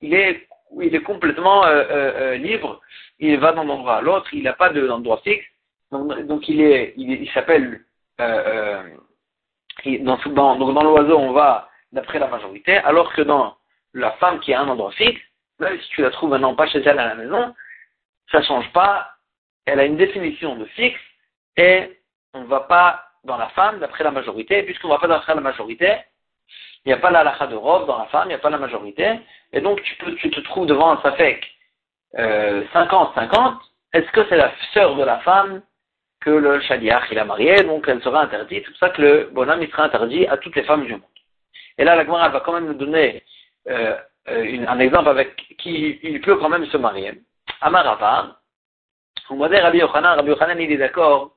Il 0.02 0.14
est 0.14 0.48
il 0.82 0.96
est 0.96 1.04
complètement 1.04 1.66
euh, 1.66 1.84
euh, 1.90 2.14
euh, 2.16 2.36
libre, 2.36 2.82
il 3.20 3.38
va 3.40 3.52
d'un 3.54 3.68
endroit 3.70 3.98
à 3.98 4.02
l'autre, 4.02 4.34
il 4.34 4.44
n'a 4.44 4.54
pas 4.54 4.70
d'endroit 4.70 5.22
fixe, 5.24 5.46
donc, 5.92 6.50
il 6.50 6.60
est, 6.62 6.94
il, 6.98 7.30
s'appelle, 7.32 7.82
dans, 8.18 8.84
dans, 10.26 10.56
donc 10.56 10.74
dans 10.74 10.84
l'oiseau 10.84 11.20
on 11.20 11.34
va 11.34 11.70
d'après 11.92 12.18
la 12.18 12.28
majorité, 12.28 12.78
alors 12.78 13.14
que 13.14 13.22
dans 13.22 13.56
la 13.94 14.12
femme 14.14 14.40
qui 14.40 14.56
a 14.56 14.62
un 14.62 14.68
endroit 14.68 14.92
fixe, 14.94 15.22
même 15.60 15.80
si 15.80 15.90
tu 15.90 16.02
la 16.02 16.10
trouves 16.10 16.32
maintenant 16.32 16.56
pas 16.56 16.66
chez 16.68 16.80
elle 16.80 16.98
à 16.98 17.10
la 17.10 17.16
maison, 17.16 17.54
ça 18.32 18.42
change 18.42 18.72
pas, 18.74 19.12
elle 19.66 19.80
a 19.80 19.86
une 19.86 19.98
définition 19.98 20.56
de 20.56 20.66
fixe, 20.66 21.00
et 21.58 22.00
on 22.34 22.42
ne 22.42 22.48
va 22.48 22.62
pas 22.62 23.04
dans 23.24 23.38
la 23.38 23.50
femme 23.50 23.80
d'après 23.80 24.04
la 24.04 24.12
majorité, 24.12 24.64
puisqu'on 24.64 24.88
ne 24.88 24.94
va 24.94 25.00
pas 25.00 25.08
d'après 25.08 25.36
la 25.36 25.42
majorité, 25.42 25.96
il 26.86 26.90
n'y 26.90 26.94
a 26.94 26.98
pas 26.98 27.12
la 27.12 27.24
lacha 27.24 27.48
de 27.48 27.56
robe 27.56 27.88
dans 27.88 27.98
la 27.98 28.06
femme, 28.06 28.26
il 28.26 28.30
n'y 28.30 28.36
a 28.36 28.40
pas 28.40 28.50
la 28.50 28.58
majorité, 28.58 29.20
et 29.52 29.62
donc 29.62 29.82
tu, 29.84 29.96
peux, 29.96 30.16
tu 30.16 30.30
te 30.30 30.40
trouves 30.42 30.66
devant 30.66 30.92
un 30.92 31.02
safek 31.02 31.50
50-50, 32.16 33.58
est-ce 33.94 34.12
que 34.12 34.26
c'est 34.30 34.38
la 34.38 34.52
sœur 34.74 34.96
de 34.96 35.04
la 35.04 35.20
femme 35.20 35.62
que 36.22 36.30
le 36.30 36.62
shaliach 36.62 37.10
il 37.12 37.20
a 37.20 37.26
marié, 37.26 37.64
donc 37.64 37.86
elle 37.88 38.02
sera 38.02 38.22
interdite, 38.22 38.64
c'est 38.66 38.72
pour 38.72 38.80
ça 38.80 38.90
que 38.90 39.02
le 39.02 39.30
bonhomme 39.32 39.62
il 39.62 39.70
sera 39.70 39.84
interdit 39.84 40.26
à 40.28 40.38
toutes 40.38 40.56
les 40.56 40.64
femmes 40.64 40.86
du 40.86 40.94
monde. 40.94 41.02
Et 41.78 41.84
là 41.84 41.96
la 41.96 42.06
Gemara 42.06 42.30
va 42.30 42.40
quand 42.40 42.54
même 42.54 42.68
nous 42.68 42.74
donner 42.74 43.24
euh, 43.70 43.96
euh 44.30 44.66
un 44.68 44.80
exemple 44.80 45.10
avec 45.10 45.36
qui 45.58 46.00
il 46.02 46.22
peut 46.22 46.38
quand 46.38 46.50
même 46.50 46.66
se 46.68 46.78
marier. 46.78 47.14
Amarava, 47.62 48.40
on 49.30 49.38
va 49.38 49.50
dire 49.50 49.64
Rabbi 49.64 49.80
Yochanan, 49.80 50.16
Rabbi 50.16 50.30
Yochanan 50.30 50.60
il 50.60 50.72
est 50.72 50.78
d'accord 50.78 51.32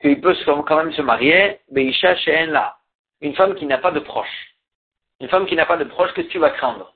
qu'il 0.00 0.20
peut 0.20 0.36
quand 0.46 0.76
même 0.76 0.92
se 0.92 1.02
marier, 1.02 1.60
Beisha 1.70 2.16
She'en 2.16 2.46
là, 2.46 2.76
une 3.20 3.34
femme 3.34 3.54
qui 3.54 3.66
n'a 3.66 3.78
pas 3.78 3.90
de 3.90 4.00
proche. 4.00 4.54
Une 5.20 5.28
femme 5.28 5.46
qui 5.46 5.54
n'a 5.54 5.66
pas 5.66 5.76
de 5.76 5.84
proche, 5.84 6.12
qu'est-ce 6.14 6.28
que 6.28 6.32
tu 6.32 6.38
vas 6.38 6.50
craindre? 6.50 6.94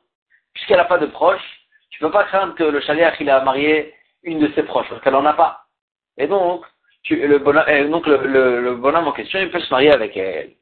Puisqu'elle 0.54 0.78
n'a 0.78 0.86
pas 0.86 0.98
de 0.98 1.06
proche, 1.06 1.42
tu 1.90 2.02
ne 2.02 2.08
peux 2.08 2.12
pas 2.12 2.24
craindre 2.24 2.54
que 2.54 2.64
le 2.64 2.80
chaliach 2.80 3.16
il 3.20 3.28
a 3.28 3.42
marié 3.42 3.94
une 4.22 4.40
de 4.40 4.50
ses 4.54 4.62
proches, 4.62 4.88
parce 4.88 5.02
qu'elle 5.02 5.12
n'en 5.12 5.26
a 5.26 5.34
pas. 5.34 5.64
Et 6.16 6.26
donc, 6.26 6.64
le, 7.10 8.74
bonhomme, 8.76 9.08
en 9.08 9.12
question, 9.12 9.40
il 9.40 9.50
peut 9.50 9.60
se 9.60 9.70
marier 9.70 9.92
avec 9.92 10.16
elle. 10.16 10.52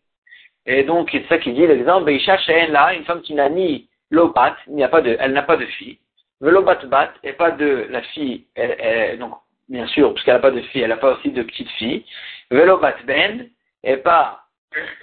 Et 0.66 0.82
donc, 0.82 1.10
c'est 1.12 1.26
ça 1.28 1.38
qui 1.38 1.52
dit 1.52 1.66
l'exemple, 1.66 2.04
Beisha 2.04 2.36
là, 2.68 2.94
une 2.94 3.04
femme 3.04 3.22
qui 3.22 3.34
n'a 3.34 3.48
ni 3.48 3.88
l'obat, 4.10 4.56
elle 4.66 5.32
n'a 5.32 5.42
pas 5.42 5.56
de 5.56 5.66
fille. 5.66 5.98
Velobat 6.40 6.84
bat, 6.86 7.14
et 7.22 7.34
pas 7.34 7.52
de 7.52 7.86
la 7.88 8.02
fille, 8.02 8.46
elle, 8.56 9.18
donc, 9.20 9.34
bien 9.68 9.86
sûr, 9.86 10.12
parce 10.12 10.24
qu'elle 10.24 10.34
n'a 10.34 10.40
pas 10.40 10.50
de 10.50 10.60
fille, 10.60 10.82
elle 10.82 10.88
n'a 10.88 10.96
pas 10.96 11.12
aussi 11.12 11.30
de 11.30 11.42
petite 11.44 11.70
fille. 11.70 12.04
Velobat 12.50 12.96
ben, 13.04 13.48
et 13.84 13.96
pas, 13.98 14.46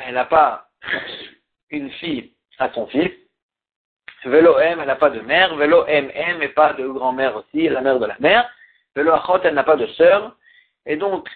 elle 0.06 0.16
n'a 0.16 0.26
pas 0.26 0.68
une 1.72 1.90
fille 1.92 2.34
à 2.60 2.70
son 2.74 2.88
fils. 2.88 3.12
Velo 4.26 4.60
M, 4.60 4.80
elle 4.82 4.88
n'a 4.88 4.96
pas 4.96 5.10
de 5.10 5.22
mère. 5.22 5.56
Velo 5.56 5.86
M, 5.88 6.12
M, 6.14 6.42
et 6.42 6.50
pas 6.50 6.74
de 6.74 6.88
grand-mère 6.88 7.36
aussi, 7.38 7.70
la 7.70 7.82
mère 7.82 8.00
de 8.00 8.06
la 8.06 8.18
mère. 8.20 8.50
Velo 8.96 9.14
Achot, 9.14 9.42
elle 9.44 9.54
n'a 9.54 9.64
pas 9.64 9.78
de 9.78 9.88
sœur. 9.88 10.36
Et 10.86 10.98
donc, 10.98 11.28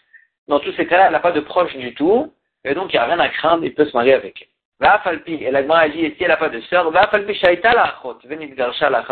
dans 0.47 0.59
tous 0.59 0.73
ces 0.73 0.85
cas-là, 0.85 1.07
elle 1.07 1.13
n'a 1.13 1.19
pas 1.19 1.31
de 1.31 1.39
proche 1.39 1.75
du 1.75 1.93
tout. 1.93 2.33
Et 2.65 2.73
donc, 2.73 2.93
il 2.93 2.97
n'y 2.97 2.99
a 2.99 3.05
rien 3.05 3.19
à 3.19 3.29
craindre, 3.29 3.63
il 3.63 3.73
peut 3.73 3.85
se 3.85 3.95
marier 3.95 4.13
avec 4.13 4.41
elle. 4.41 4.47
Va 4.79 4.99
falpi, 4.99 5.35
et 5.35 5.51
la 5.51 5.59
a 5.59 5.89
dit, 5.89 6.05
et 6.05 6.15
si 6.15 6.23
elle 6.23 6.29
n'a 6.29 6.37
pas 6.37 6.49
de 6.49 6.59
sœur, 6.61 6.89
va 6.91 7.07
falpi 7.07 7.33
shaita 7.35 7.73
la 7.73 7.83
achot, 7.83 8.19
venit 8.25 8.49
garsha 8.49 8.89
la 8.89 9.05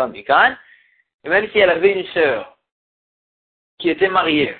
et 1.24 1.28
même 1.28 1.48
si 1.50 1.58
elle 1.58 1.70
avait 1.70 1.92
une 1.92 2.06
sœur 2.08 2.56
qui 3.78 3.88
était 3.90 4.08
mariée, 4.08 4.56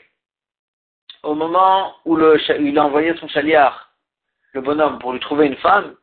au 1.23 1.35
moment 1.35 1.95
où 2.05 2.17
le, 2.17 2.41
il 2.61 2.79
a 2.79 2.85
envoyé 2.85 3.15
son 3.17 3.29
chaliard, 3.29 3.93
le 4.53 4.61
bonhomme, 4.61 4.99
pour 4.99 5.13
lui 5.13 5.21
trouver 5.21 5.47
une 5.47 5.57
femme, 5.57 5.97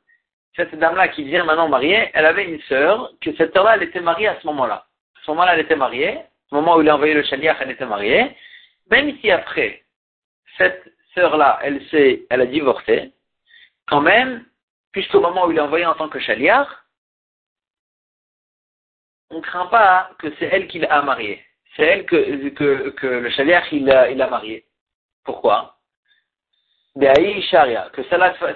cette 0.55 0.75
dame-là 0.75 1.07
qui 1.09 1.23
vient 1.23 1.43
maintenant 1.43 1.69
mariée, 1.69 2.09
elle 2.13 2.25
avait 2.25 2.45
une 2.45 2.61
sœur, 2.63 3.11
que 3.21 3.33
cette 3.35 3.53
sœur-là, 3.53 3.75
elle 3.75 3.83
était 3.83 4.01
mariée 4.01 4.27
à 4.27 4.39
ce 4.39 4.47
moment-là. 4.47 4.85
À 5.15 5.19
ce 5.23 5.31
moment-là, 5.31 5.53
elle 5.53 5.61
était 5.61 5.75
mariée. 5.75 6.19
Au 6.51 6.55
moment 6.55 6.77
où 6.77 6.81
il 6.81 6.89
a 6.89 6.95
envoyé 6.95 7.13
le 7.13 7.23
chaliard, 7.23 7.57
elle 7.61 7.71
était 7.71 7.85
mariée. 7.85 8.35
Même 8.89 9.17
si 9.19 9.31
après, 9.31 9.83
cette 10.57 10.83
sœur-là, 11.13 11.59
elle 11.61 11.85
s'est, 11.89 12.25
elle 12.29 12.41
a 12.41 12.45
divorcé, 12.45 13.13
quand 13.87 14.01
même, 14.01 14.45
puisqu'au 14.91 15.21
moment 15.21 15.45
où 15.45 15.51
il 15.51 15.57
est 15.57 15.61
envoyé 15.61 15.85
en 15.85 15.95
tant 15.95 16.09
que 16.09 16.19
chaliard, 16.19 16.85
on 19.29 19.37
ne 19.37 19.41
craint 19.41 19.67
pas 19.67 20.11
que 20.19 20.27
c'est 20.39 20.45
elle 20.45 20.67
qui 20.67 20.79
l'a 20.79 21.01
marié. 21.03 21.43
C'est 21.75 21.83
elle 21.83 22.05
que, 22.05 22.49
que, 22.49 22.89
que 22.89 23.07
le 23.07 23.29
chaliard 23.29 23.63
il 23.71 23.89
a, 23.91 24.09
il 24.09 24.21
a 24.21 24.27
marié. 24.27 24.65
Pourquoi? 25.23 25.78
Que 27.91 28.01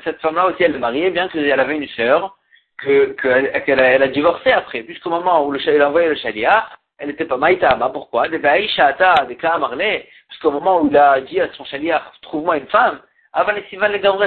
cette 0.03 0.21
femme-là 0.21 0.47
aussi 0.47 0.63
elle 0.63 0.75
est 0.75 0.79
mariée, 0.79 1.11
bien 1.11 1.27
qu'elle 1.29 1.59
avait 1.59 1.77
une 1.77 1.87
sœur, 1.89 2.37
qu'elle 2.81 3.15
que 3.15 3.71
elle 3.71 4.03
a 4.03 4.07
divorcé 4.07 4.51
après, 4.51 4.83
puisqu'au 4.83 5.09
moment 5.09 5.45
où 5.45 5.51
le, 5.51 5.61
il 5.61 5.81
a 5.81 5.89
envoyé 5.89 6.09
le 6.09 6.15
chaliard, 6.15 6.79
elle 6.97 7.09
n'était 7.09 7.25
pas 7.25 7.37
maïtama. 7.37 7.89
Pourquoi? 7.89 8.27
Parce 8.29 10.39
qu'au 10.41 10.51
moment 10.51 10.81
où 10.81 10.87
il 10.89 10.97
a 10.97 11.21
dit 11.21 11.39
à 11.39 11.51
son 11.53 11.65
chaliard, 11.65 12.13
trouve-moi 12.21 12.57
une 12.57 12.67
femme, 12.67 13.01
avant 13.33 13.51
les 13.51 13.65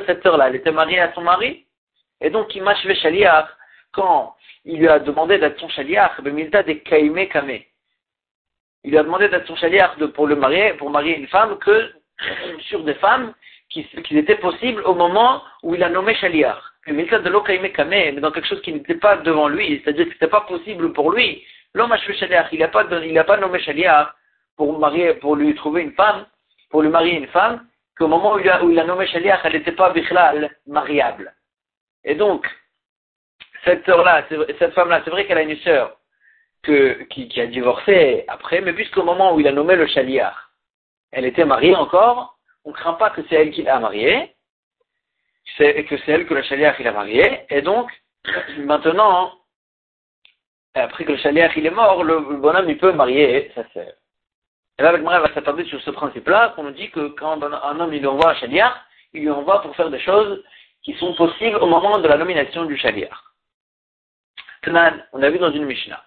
cette 0.07 0.23
sœur-là, 0.23 0.49
elle 0.49 0.57
était 0.57 0.73
mariée 0.73 1.01
à 1.01 1.13
son 1.15 1.23
mari? 1.23 1.67
Et 2.21 2.31
donc, 2.31 2.55
il 2.55 2.63
m'a 2.63 2.75
chaliard, 2.75 3.49
quand 3.93 4.35
il 4.65 4.81
lui 4.81 4.89
a 4.89 4.99
demandé 4.99 5.39
d'être 5.39 5.61
son 5.61 5.69
Bemilta 6.23 6.63
de 6.63 6.73
Kame. 6.73 7.19
Il 8.85 8.91
lui 8.91 8.99
a 8.99 9.03
demandé 9.03 9.29
d'être 9.29 9.47
son 9.47 9.57
chaliard 9.57 9.97
pour 10.15 10.27
le 10.27 10.37
marier, 10.37 10.75
pour 10.75 10.91
marier 10.91 11.17
une 11.17 11.29
femme 11.29 11.59
que 11.59 11.93
sur 12.69 12.83
des 12.85 12.95
femmes 12.95 13.35
qui, 13.85 14.03
qui 14.03 14.19
étaient 14.19 14.37
possibles 14.37 14.83
au 14.85 14.95
moment 14.95 15.43
où 15.63 15.75
il 15.75 15.83
a 15.83 15.89
nommé 15.89 16.15
chaliard. 16.15 16.73
Bemilta 16.87 17.19
de 17.19 17.31
Kaime 17.41 17.71
Kame, 17.73 17.91
mais 17.91 18.21
dans 18.21 18.31
quelque 18.31 18.47
chose 18.47 18.63
qui 18.63 18.73
n'était 18.73 18.95
pas 18.95 19.17
devant 19.17 19.49
lui, 19.49 19.83
c'est-à-dire 19.83 20.07
que 20.07 20.13
c'était 20.13 20.29
pas 20.29 20.43
possible 20.43 20.93
pour 20.93 21.11
lui. 21.11 21.45
L'homme 21.75 21.93
a 21.93 21.99
chaliard, 21.99 22.49
il 22.53 22.61
n'a 22.61 23.25
pas, 23.25 23.37
nommé 23.37 23.59
chaliard 23.59 24.15
pour 24.57 24.79
marier, 24.79 25.15
pour 25.15 25.37
lui 25.37 25.55
trouver 25.55 25.83
une 25.83 25.93
femme, 25.93 26.27
pour 26.71 26.83
lui 26.83 26.89
marier 26.89 27.19
une 27.19 27.27
femme, 27.27 27.67
qu'au 27.99 28.09
moment 28.09 28.35
où 28.35 28.39
il 28.39 28.49
a, 28.49 28.85
nommé 28.85 29.07
chaliard, 29.09 29.41
elle 29.45 29.55
n'était 29.55 29.73
pas 29.73 29.91
bichlal 29.91 30.57
mariable. 30.67 31.35
Et 32.05 32.15
donc, 32.15 32.47
cette 33.65 33.85
cette 34.59 34.75
femme-là, 34.75 35.03
c'est 35.05 35.11
vrai 35.11 35.27
qu'elle 35.27 35.39
a 35.39 35.43
une 35.43 35.57
sœur 35.59 35.97
qui, 36.63 37.41
a 37.41 37.47
divorcé 37.47 38.25
après, 38.29 38.61
mais 38.61 38.73
puisqu'au 38.73 39.03
moment 39.03 39.35
où 39.35 39.41
il 39.41 39.49
a 39.49 39.53
nommé 39.53 39.77
le 39.77 39.87
chaliard, 39.87 40.51
elle 41.11 41.25
était 41.25 41.45
mariée 41.45 41.75
encore, 41.75 42.36
on 42.67 42.71
ne 42.71 42.75
craint 42.75 42.95
pas 42.95 43.09
que 43.09 43.23
c'est 43.29 43.37
elle 43.37 43.51
qui 43.51 43.63
l'a 43.63 43.79
mariée, 43.79 44.35
et 45.59 45.85
que 45.87 45.97
c'est 45.99 46.13
elle 46.13 46.27
que 46.27 46.35
le 46.35 46.43
chaliard 46.43 46.75
il 46.79 46.87
a 46.87 46.93
mariée, 46.93 47.47
et 47.49 47.63
donc, 47.63 47.91
maintenant, 48.59 49.33
après 50.75 51.05
que 51.05 51.13
le 51.13 51.19
chaliard 51.19 51.57
il 51.57 51.65
est 51.65 51.71
mort, 51.71 52.05
le, 52.05 52.19
bonhomme 52.37 52.69
il 52.69 52.77
peut 52.77 52.93
marier 52.93 53.51
sa 53.55 53.67
sœur. 53.71 53.93
Et 54.79 54.83
là, 54.83 54.95
moi, 54.99 55.19
va 55.21 55.33
s'attarder 55.33 55.65
sur 55.65 55.81
ce 55.81 55.91
principe-là, 55.91 56.53
qu'on 56.55 56.65
nous 56.65 56.73
dit 56.73 56.91
que 56.91 57.09
quand 57.09 57.43
un 57.43 57.81
homme 57.81 57.95
il 57.95 58.01
lui 58.01 58.07
envoie 58.07 58.33
un 58.33 58.35
chaliard, 58.35 58.79
il 59.15 59.23
lui 59.23 59.31
envoie 59.31 59.63
pour 59.63 59.75
faire 59.75 59.89
des 59.89 60.01
choses 60.01 60.45
qui 60.83 60.93
sont 60.99 61.15
possibles 61.15 61.57
au 61.57 61.67
moment 61.67 61.99
de 61.99 62.07
la 62.07 62.19
nomination 62.19 62.67
du 62.67 62.77
chaliard 62.77 63.27
on 65.13 65.23
a 65.23 65.31
vu 65.31 65.39
dans 65.39 65.53
une 65.53 65.65
Mishnah. 65.65 66.03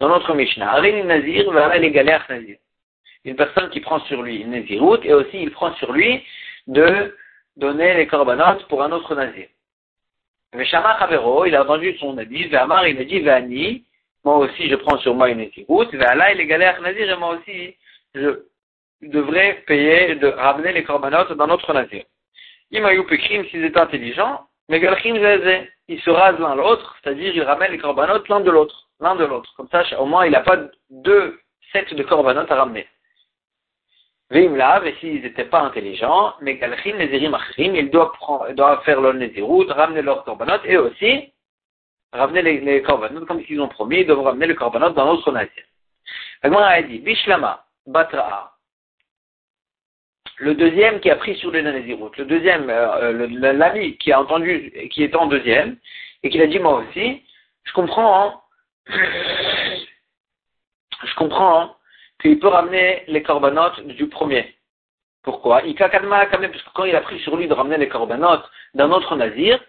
Dans 0.00 0.08
notre 0.08 0.34
Mishnah, 0.34 0.80
Nazir, 0.80 1.52
Nazir. 1.52 2.58
Une 3.24 3.36
personne 3.36 3.70
qui 3.70 3.80
prend 3.80 4.00
sur 4.00 4.22
lui 4.22 4.38
une 4.38 4.50
Nazirout 4.50 4.98
et 5.04 5.12
aussi 5.12 5.40
il 5.40 5.50
prend 5.50 5.72
sur 5.74 5.92
lui 5.92 6.24
de 6.66 7.16
donner 7.56 7.94
les 7.94 8.06
corbanotes 8.06 8.66
pour 8.68 8.82
un 8.82 8.90
autre 8.92 9.14
Nazir. 9.14 9.46
Veshama 10.52 10.98
Chavero, 10.98 11.44
il 11.46 11.54
a 11.54 11.62
vendu 11.62 11.96
son 11.98 12.18
habit, 12.18 12.48
Ve'amar, 12.48 12.86
il 12.86 12.98
a 12.98 13.04
dit, 13.04 13.20
Ve'ani, 13.20 13.84
moi 14.24 14.38
aussi 14.38 14.68
je 14.68 14.74
prends 14.76 14.98
sur 14.98 15.14
moi 15.14 15.30
une 15.30 15.38
Nazirout, 15.38 15.90
Ve'ala, 15.92 16.32
il 16.32 16.40
est 16.40 16.46
galère 16.46 16.80
Nazir, 16.80 17.10
et 17.10 17.16
moi 17.16 17.36
aussi 17.36 17.76
je 18.14 18.42
devrais 19.02 19.62
payer, 19.66 20.16
de 20.16 20.28
ramener 20.28 20.72
les 20.72 20.84
corbanotes 20.84 21.32
dans 21.32 21.46
notre 21.46 21.72
Nazir. 21.72 22.04
Imayou 22.70 23.04
Pekrim, 23.04 23.44
s'ils 23.46 23.64
étaient 23.64 23.80
intelligents, 23.80 24.46
Megalchim 24.68 25.16
Zezé, 25.16 25.70
ils 25.88 26.00
se 26.00 26.10
rasent 26.10 26.38
l'un 26.38 26.54
l'autre, 26.54 26.96
c'est-à-dire 27.02 27.34
ils 27.34 27.42
ramènent 27.42 27.72
les 27.72 27.78
corbanotes 27.78 28.28
l'un 28.28 28.40
de 28.40 28.50
l'autre, 28.50 28.88
l'un 29.00 29.14
de 29.16 29.24
l'autre. 29.24 29.52
Comme 29.56 29.68
ça, 29.68 29.82
au 30.00 30.06
moins, 30.06 30.24
il 30.24 30.32
n'a 30.32 30.40
pas 30.40 30.58
deux 30.90 31.38
sets 31.72 31.94
de 31.94 32.02
corbanotes 32.02 32.50
à 32.50 32.56
ramener. 32.56 32.86
Vim 34.32 34.56
lav, 34.56 34.86
et 34.86 34.94
s'ils 34.98 35.20
n'étaient 35.20 35.44
pas 35.44 35.60
intelligents, 35.60 36.32
Megalchim 36.40 36.96
Nezirim 36.96 37.34
Achrim, 37.34 37.76
ils 37.76 37.90
doivent, 37.90 38.82
faire 38.82 38.98
leur 39.02 39.12
Nezirut, 39.12 39.70
ramener 39.70 40.00
leurs 40.00 40.24
corbanotes, 40.24 40.64
et 40.64 40.78
aussi, 40.78 41.30
ramener 42.14 42.40
les, 42.40 42.60
les 42.60 42.82
corbanotes, 42.82 43.26
comme 43.26 43.42
ils 43.46 43.60
ont 43.60 43.68
promis, 43.68 43.98
ils 43.98 44.06
doivent 44.06 44.24
ramener 44.24 44.46
les 44.46 44.54
corbanotes 44.54 44.94
dans 44.94 45.04
notre 45.04 45.30
nazir. 45.32 45.64
A 46.42 46.82
dit, 46.82 47.00
Bishlama, 47.00 47.66
Batra'a, 47.86 48.52
le 50.38 50.54
deuxième 50.54 51.00
qui 51.00 51.10
a 51.10 51.16
pris 51.16 51.36
sur 51.36 51.50
les 51.50 51.60
Nazirut, 51.60 52.16
le 52.16 52.24
deuxième, 52.24 52.70
euh, 52.70 53.52
l'ami 53.52 53.98
qui 53.98 54.12
a 54.12 54.20
entendu, 54.20 54.72
qui 54.90 55.04
est 55.04 55.14
en 55.14 55.26
deuxième, 55.26 55.76
et 56.22 56.30
qui 56.30 56.40
a 56.40 56.46
dit 56.46 56.58
moi 56.58 56.78
aussi, 56.78 57.22
je 57.64 57.72
comprends, 57.74 58.40
hein, 58.88 58.94
je 61.04 61.14
comprends 61.16 61.60
hein, 61.60 61.76
qu'il 62.22 62.38
peut 62.38 62.48
ramener 62.48 63.02
les 63.08 63.22
corbanotes 63.22 63.80
du 63.86 64.08
premier. 64.08 64.54
Pourquoi? 65.22 65.62
Il 65.64 65.74
parce 65.74 65.90
que 65.92 66.70
quand 66.74 66.84
il 66.84 66.96
a 66.96 67.00
pris 67.00 67.20
sur 67.20 67.36
lui 67.36 67.46
de 67.46 67.54
ramener 67.54 67.76
les 67.76 67.88
corbanotes 67.88 68.44
d'un 68.74 68.90
autre 68.90 69.14
nazir, 69.16 69.60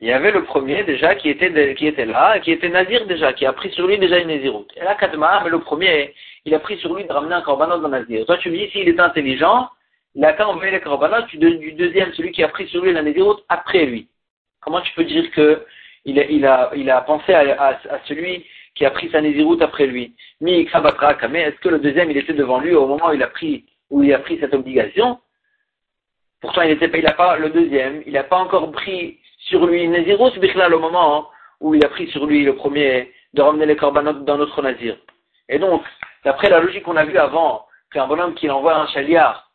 il 0.00 0.08
y 0.08 0.12
avait 0.12 0.32
le 0.32 0.44
premier 0.44 0.82
déjà 0.84 1.14
qui 1.14 1.28
était, 1.28 1.74
qui 1.74 1.86
était 1.86 2.06
là, 2.06 2.40
qui 2.40 2.50
était 2.50 2.68
nazir 2.68 3.06
déjà, 3.06 3.32
qui 3.32 3.46
a 3.46 3.52
pris 3.52 3.70
sur 3.70 3.86
lui 3.86 3.98
déjà 3.98 4.18
une 4.18 4.28
nazirut. 4.28 4.66
Et 4.76 4.80
là, 4.80 4.94
Kadma, 4.94 5.42
mais 5.44 5.50
le 5.50 5.60
premier, 5.60 6.14
il 6.44 6.54
a 6.54 6.58
pris 6.58 6.78
sur 6.78 6.94
lui 6.94 7.04
de 7.04 7.12
ramener 7.12 7.34
un 7.34 7.42
corbanot 7.42 7.78
d'un 7.78 7.88
nazir. 7.88 8.26
Toi, 8.26 8.38
tu 8.38 8.50
me 8.50 8.56
dis, 8.56 8.68
s'il 8.70 8.88
est 8.88 8.98
intelligent, 8.98 9.68
il 10.14 10.24
a 10.24 10.32
qu'à 10.32 10.48
envoyer 10.48 10.72
les 10.72 10.80
korbanot 10.80 11.26
du, 11.26 11.72
deuxième, 11.72 12.12
celui 12.14 12.32
qui 12.32 12.42
a 12.42 12.48
pris 12.48 12.66
sur 12.68 12.82
lui 12.82 12.92
la 12.92 13.02
Nézirut 13.02 13.36
après 13.48 13.86
lui. 13.86 14.08
Comment 14.60 14.80
tu 14.80 14.92
peux 14.94 15.04
dire 15.04 15.30
que 15.30 15.64
il 16.04 16.18
a, 16.46 16.70
il 16.74 16.90
a 16.90 17.00
pensé 17.02 17.32
à, 17.32 17.78
celui 18.06 18.44
qui 18.74 18.84
a 18.84 18.90
pris 18.90 19.10
sa 19.10 19.20
Nézirut 19.20 19.60
après 19.60 19.86
lui. 19.86 20.14
Mi 20.40 20.60
est-ce 20.60 21.60
que 21.60 21.68
le 21.68 21.78
deuxième 21.78 22.10
il 22.10 22.16
était 22.16 22.32
devant 22.32 22.60
lui 22.60 22.74
au 22.74 22.86
moment 22.86 23.10
où 23.10 23.12
il 23.12 23.22
a 23.22 23.28
pris, 23.28 23.66
où 23.90 24.02
il 24.02 24.12
a 24.12 24.18
pris 24.18 24.38
cette 24.40 24.54
obligation? 24.54 25.18
Pourtant, 26.40 26.62
il 26.62 26.70
était 26.72 26.90
il 26.92 27.04
n'a 27.04 27.12
pas 27.12 27.36
le 27.36 27.50
deuxième, 27.50 28.02
il 28.06 28.14
n'a 28.14 28.24
pas 28.24 28.38
encore 28.38 28.70
pris 28.72 29.18
sur 29.38 29.66
lui 29.66 29.86
Nézirut, 29.88 30.32
là 30.54 30.74
au 30.74 30.80
moment 30.80 31.28
où 31.60 31.74
il 31.74 31.84
a 31.84 31.88
pris 31.88 32.08
sur 32.08 32.26
lui 32.26 32.44
le 32.44 32.56
premier 32.56 33.12
de 33.34 33.42
ramener 33.42 33.66
les 33.66 33.76
korbanot 33.76 34.24
dans 34.24 34.36
notre 34.36 34.60
Nazir. 34.62 34.96
Et 35.48 35.58
donc, 35.58 35.82
d'après 36.24 36.50
la 36.50 36.60
logique 36.60 36.82
qu'on 36.82 36.96
a 36.96 37.04
vue 37.04 37.18
avant, 37.18 37.66
qu'un 37.92 38.06
bonhomme 38.06 38.34
qui 38.34 38.50
envoie 38.50 38.76
un 38.76 38.86
chaliard 38.88 39.51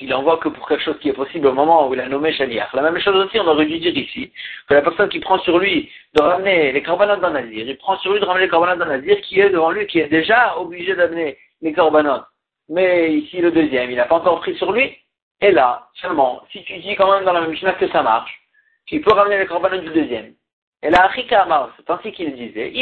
il 0.00 0.14
envoie 0.14 0.38
que 0.38 0.48
pour 0.48 0.68
quelque 0.68 0.82
chose 0.82 0.98
qui 1.00 1.08
est 1.08 1.14
possible 1.14 1.46
au 1.46 1.52
moment 1.52 1.88
où 1.88 1.94
il 1.94 2.00
a 2.00 2.08
nommé 2.08 2.32
Shaliach. 2.32 2.72
La 2.72 2.82
même 2.82 2.98
chose 3.00 3.16
aussi, 3.16 3.38
on 3.40 3.46
aurait 3.46 3.66
dû 3.66 3.78
dire 3.78 3.96
ici, 3.96 4.32
que 4.68 4.74
la 4.74 4.82
personne 4.82 5.08
qui 5.08 5.20
prend 5.20 5.38
sur 5.40 5.58
lui 5.58 5.90
de 6.14 6.22
ramener 6.22 6.72
les 6.72 6.82
corbanotes 6.82 7.20
d'un 7.20 7.30
nazir, 7.30 7.66
il 7.66 7.76
prend 7.76 7.98
sur 7.98 8.12
lui 8.12 8.20
de 8.20 8.24
ramener 8.24 8.44
les 8.44 8.50
corbanotes 8.50 8.78
d'un 8.78 8.96
nazir 8.96 9.20
qui 9.22 9.40
est 9.40 9.50
devant 9.50 9.70
lui, 9.70 9.86
qui 9.86 10.00
est 10.00 10.08
déjà 10.08 10.58
obligé 10.58 10.94
d'amener 10.94 11.36
les 11.62 11.72
corbanotes. 11.72 12.26
Mais 12.68 13.12
ici, 13.14 13.40
le 13.40 13.50
deuxième, 13.50 13.90
il 13.90 13.96
n'a 13.96 14.04
pas 14.04 14.16
encore 14.16 14.40
pris 14.40 14.56
sur 14.56 14.72
lui. 14.72 14.96
Et 15.40 15.52
là, 15.52 15.88
seulement, 15.94 16.42
si 16.52 16.62
tu 16.64 16.78
dis 16.78 16.96
quand 16.96 17.12
même 17.12 17.24
dans 17.24 17.32
la 17.32 17.40
même 17.40 17.50
Mishnah 17.50 17.74
que 17.74 17.88
ça 17.88 18.02
marche, 18.02 18.40
qu'il 18.86 19.00
peut 19.00 19.12
ramener 19.12 19.38
les 19.38 19.46
corbanotes 19.46 19.84
du 19.84 19.90
deuxième. 19.90 20.34
Et 20.82 20.90
là, 20.90 21.06
Achika 21.06 21.42
Amar, 21.42 21.70
c'est 21.76 21.90
ainsi 21.90 22.12
qu'il 22.12 22.34
disait, 22.36 22.72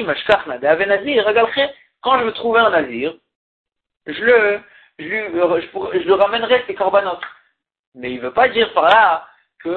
quand 2.03 2.19
je 2.19 2.25
veux 2.25 2.33
trouver 2.33 2.61
un 2.61 2.71
nazir, 2.71 3.15
je 4.07 4.23
le, 4.23 4.61
je, 4.99 5.05
lui, 5.05 5.21
je, 5.25 6.07
le 6.07 6.15
ramènerai 6.15 6.65
ses 6.67 6.75
corbanotes. 6.75 7.23
Mais 7.95 8.11
il 8.13 8.17
ne 8.17 8.23
veut 8.23 8.33
pas 8.33 8.49
dire 8.49 8.73
par 8.73 8.85
là 8.85 9.27
que 9.63 9.69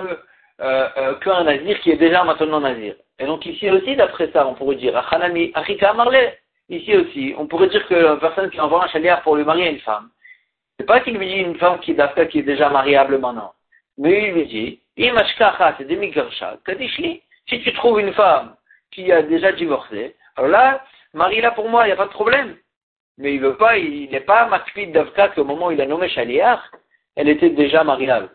euh, 0.61 0.89
euh, 0.97 1.15
qu'un 1.15 1.43
nazir 1.43 1.79
qui 1.79 1.91
est 1.91 1.97
déjà 1.97 2.23
maintenant 2.23 2.59
nazir. 2.59 2.95
Et 3.17 3.25
donc 3.25 3.45
ici 3.45 3.69
aussi, 3.69 3.95
d'après 3.95 4.29
ça, 4.31 4.47
on 4.47 4.55
pourrait 4.55 4.75
dire, 4.75 4.95
Achanami, 4.97 5.53
ici 6.69 6.97
aussi, 6.97 7.33
on 7.37 7.47
pourrait 7.47 7.69
dire 7.69 7.87
que 7.87 7.95
la 7.95 8.17
personne 8.17 8.49
qui 8.49 8.59
envoie 8.59 8.83
un 8.83 8.87
chaliar 8.89 9.21
pour 9.21 9.35
lui 9.35 9.43
marier 9.43 9.69
une 9.69 9.79
femme, 9.79 10.09
c'est 10.77 10.85
pas 10.85 10.99
qu'il 11.01 11.17
lui 11.17 11.27
dit 11.27 11.39
une 11.39 11.57
femme 11.57 11.79
qui, 11.79 11.95
qui 12.29 12.39
est 12.39 12.43
déjà 12.43 12.69
mariable 12.69 13.17
maintenant. 13.19 13.53
Mais 13.97 14.29
il 14.29 14.33
lui 14.33 14.45
dit, 14.47 14.81
c'est 14.97 15.85
des 15.85 17.21
Si 17.49 17.61
tu 17.61 17.73
trouves 17.73 17.99
une 17.99 18.13
femme 18.13 18.55
qui 18.91 19.11
a 19.11 19.21
déjà 19.21 19.51
divorcé, 19.51 20.15
alors 20.35 20.49
là, 20.49 20.83
marie-la 21.13 21.51
pour 21.51 21.69
moi, 21.69 21.83
il 21.83 21.87
n'y 21.87 21.93
a 21.93 21.97
pas 21.97 22.05
de 22.05 22.11
problème. 22.11 22.55
Mais 23.19 23.33
il 23.33 23.41
veut 23.41 23.57
pas, 23.57 23.77
il 23.77 24.09
n'est 24.09 24.21
pas 24.21 24.47
masqué 24.47 24.87
d'Avka 24.87 25.29
qu'au 25.29 25.43
moment 25.43 25.67
où 25.67 25.71
il 25.71 25.81
a 25.81 25.85
nommé 25.85 26.07
Chaliar, 26.07 26.71
elle 27.17 27.27
était 27.27 27.49
déjà 27.49 27.83
mariable. 27.83 28.29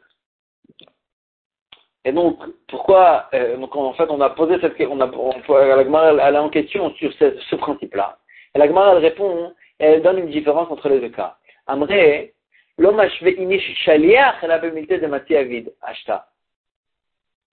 Et 2.05 2.13
donc, 2.13 2.39
pourquoi, 2.69 3.31
euh, 3.33 3.57
donc 3.57 3.75
en 3.75 3.95
fait, 3.95 4.11
on 4.11 4.21
a 4.21 4.29
posé 4.29 4.61
cette 4.61 4.77
question, 4.77 4.93
on 4.93 5.01
a, 5.01 5.11
on, 5.11 5.33
la 5.55 6.29
elle 6.29 6.35
est 6.35 6.39
en 6.39 6.51
question 6.51 6.95
sur 6.97 7.11
ce, 7.15 7.55
principe-là. 7.57 8.19
Et 8.55 8.59
la 8.59 8.67
Gemara, 8.67 8.93
elle 8.93 8.99
répond, 8.99 9.55
elle 9.79 10.03
donne 10.03 10.19
une 10.19 10.29
différence 10.29 10.71
entre 10.71 10.91
les 10.91 11.01
deux 11.01 11.09
cas. 11.09 11.39
Amré, 11.67 12.35
l'homme 12.77 13.01
achevé 13.01 13.41
inish 13.41 13.75
shaliach, 13.85 14.37
elle 14.43 14.51
a 14.51 14.59
de 14.59 15.07
matière 15.07 15.47
achta. 15.81 16.27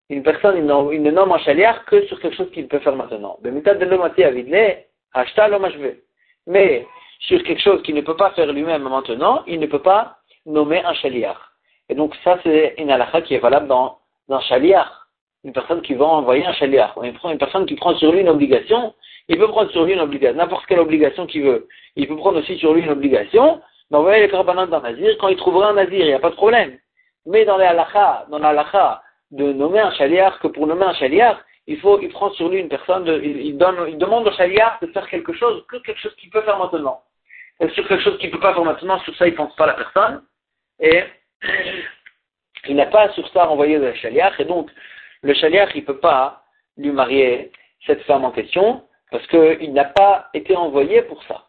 Une 0.09 0.23
personne, 0.23 0.55
il 0.55 1.01
ne 1.01 1.11
nomme 1.11 1.33
un 1.33 1.39
shaliach 1.39 1.83
que 1.87 2.05
sur 2.05 2.21
quelque 2.21 2.37
chose 2.37 2.51
qu'il 2.51 2.69
peut 2.69 2.79
faire 2.79 2.95
maintenant. 2.95 3.37
Bemitat 3.41 3.73
de 3.73 3.83
l'homme 3.83 4.09
vide, 4.15 4.85
achta 5.13 5.49
l'homme 5.49 5.65
achevé. 5.65 6.01
Mais, 6.45 6.87
sur 7.19 7.41
quelque 7.43 7.61
chose 7.61 7.81
qu'il 7.83 7.95
ne 7.95 8.01
peut 8.01 8.15
pas 8.15 8.31
faire 8.31 8.51
lui-même 8.51 8.83
maintenant, 8.83 9.43
il 9.47 9.59
ne 9.59 9.65
peut 9.65 9.81
pas 9.81 10.17
nommer 10.45 10.83
un 10.83 10.93
shaliach. 10.93 11.37
Et 11.89 11.95
donc, 11.95 12.15
ça, 12.23 12.37
c'est 12.43 12.75
une 12.77 12.91
halakha 12.91 13.21
qui 13.21 13.35
est 13.35 13.39
valable 13.39 13.67
dans 13.67 13.97
d'un 14.29 14.41
chaliach, 14.41 14.87
une 15.43 15.53
personne 15.53 15.81
qui 15.81 15.93
va 15.93 16.05
envoyer 16.05 16.45
un 16.45 16.53
chaliach, 16.53 16.91
une 17.01 17.37
personne 17.37 17.65
qui 17.65 17.75
prend 17.75 17.95
sur 17.95 18.11
lui 18.11 18.19
une 18.19 18.29
obligation, 18.29 18.93
il 19.29 19.37
peut 19.37 19.47
prendre 19.47 19.71
sur 19.71 19.85
lui 19.85 19.93
une 19.93 20.01
obligation, 20.01 20.37
n'importe 20.37 20.65
quelle 20.65 20.79
obligation 20.79 21.25
qu'il 21.25 21.43
veut. 21.43 21.67
Il 21.95 22.07
peut 22.07 22.17
prendre 22.17 22.39
aussi 22.39 22.57
sur 22.57 22.73
lui 22.73 22.81
une 22.81 22.89
obligation 22.89 23.61
d'envoyer 23.89 24.21
les 24.21 24.29
korbanot 24.29 24.67
dans 24.67 24.81
Nazir. 24.81 25.17
Quand 25.19 25.29
il 25.29 25.37
trouvera 25.37 25.69
un 25.69 25.73
Nazir, 25.73 25.99
il 25.99 26.07
n'y 26.07 26.13
a 26.13 26.19
pas 26.19 26.29
de 26.29 26.35
problème. 26.35 26.77
Mais 27.25 27.45
dans 27.45 27.57
les 27.57 27.65
halakha, 27.65 28.25
dans 28.29 28.39
l'halakha, 28.39 29.01
de 29.31 29.51
nommer 29.53 29.79
un 29.79 29.91
chaliach, 29.91 30.39
que 30.39 30.47
pour 30.47 30.67
nommer 30.67 30.85
un 30.85 30.93
chaliach, 30.93 31.37
il 31.67 31.77
faut, 31.79 31.99
il 31.99 32.09
prend 32.09 32.31
sur 32.31 32.47
lui 32.47 32.59
une 32.59 32.69
personne, 32.69 33.05
il, 33.21 33.57
donne, 33.57 33.87
il 33.89 33.97
demande 33.97 34.27
au 34.27 34.31
chaliach 34.31 34.79
de 34.81 34.87
faire 34.87 35.07
quelque 35.09 35.33
chose, 35.33 35.65
que 35.67 35.77
quelque 35.77 35.99
chose 35.99 36.15
qu'il 36.15 36.29
peut 36.29 36.41
faire 36.41 36.57
maintenant. 36.57 37.01
Sur 37.59 37.87
quelque 37.87 38.03
chose 38.03 38.17
qu'il 38.19 38.29
ne 38.29 38.35
peut 38.35 38.41
pas 38.41 38.53
faire 38.53 38.63
maintenant, 38.63 38.99
sur 38.99 39.15
ça, 39.15 39.27
il 39.27 39.31
ne 39.31 39.37
pense 39.37 39.55
pas 39.55 39.65
la 39.65 39.73
personne. 39.73 40.21
Et 40.79 41.03
il 42.67 42.75
n'a 42.75 42.85
pas 42.85 43.09
sur 43.13 43.27
ça 43.29 43.45
renvoyé 43.45 43.77
le 43.77 43.93
chaliach, 43.95 44.39
et 44.39 44.45
donc 44.45 44.69
le 45.23 45.33
chaliach, 45.33 45.71
il 45.73 45.81
ne 45.81 45.85
peut 45.85 45.99
pas 45.99 46.43
lui 46.77 46.91
marier 46.91 47.51
cette 47.85 48.03
femme 48.03 48.25
en 48.25 48.31
question, 48.31 48.83
parce 49.11 49.25
qu'il 49.27 49.73
n'a 49.73 49.85
pas 49.85 50.29
été 50.33 50.55
envoyé 50.55 51.01
pour 51.03 51.23
ça. 51.23 51.45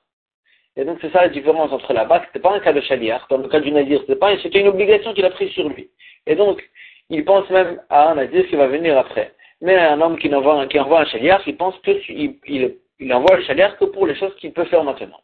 Et 0.76 0.84
donc 0.84 0.98
c'est 1.00 1.10
ça 1.10 1.22
la 1.22 1.28
différence 1.28 1.72
entre 1.72 1.92
là-bas, 1.92 2.22
c'était 2.26 2.38
pas 2.38 2.54
un 2.54 2.60
cas 2.60 2.72
de 2.72 2.80
chaliach, 2.80 3.22
dans 3.28 3.38
le 3.38 3.48
cas 3.48 3.60
du 3.60 3.72
nazir, 3.72 4.00
c'était 4.06 4.60
une 4.60 4.68
obligation 4.68 5.12
qu'il 5.12 5.24
a 5.24 5.30
prise 5.30 5.50
sur 5.52 5.68
lui. 5.68 5.90
Et 6.26 6.36
donc, 6.36 6.62
il 7.10 7.24
pense 7.24 7.48
même 7.50 7.80
à 7.90 8.10
un 8.10 8.14
nazir 8.14 8.46
qui 8.48 8.56
va 8.56 8.68
venir 8.68 8.96
après. 8.96 9.34
Mais 9.60 9.76
un 9.76 10.00
homme 10.00 10.18
qui 10.18 10.32
envoie, 10.32 10.66
qui 10.66 10.78
envoie 10.78 11.00
un 11.00 11.06
chaliach, 11.06 11.42
il 11.46 11.56
pense 11.56 11.76
qu'il 11.80 12.38
il, 12.46 12.76
il 13.00 13.12
envoie 13.12 13.36
le 13.36 13.42
chaliach 13.42 13.76
que 13.78 13.86
pour 13.86 14.06
les 14.06 14.14
choses 14.14 14.34
qu'il 14.36 14.52
peut 14.52 14.66
faire 14.66 14.84
maintenant. 14.84 15.20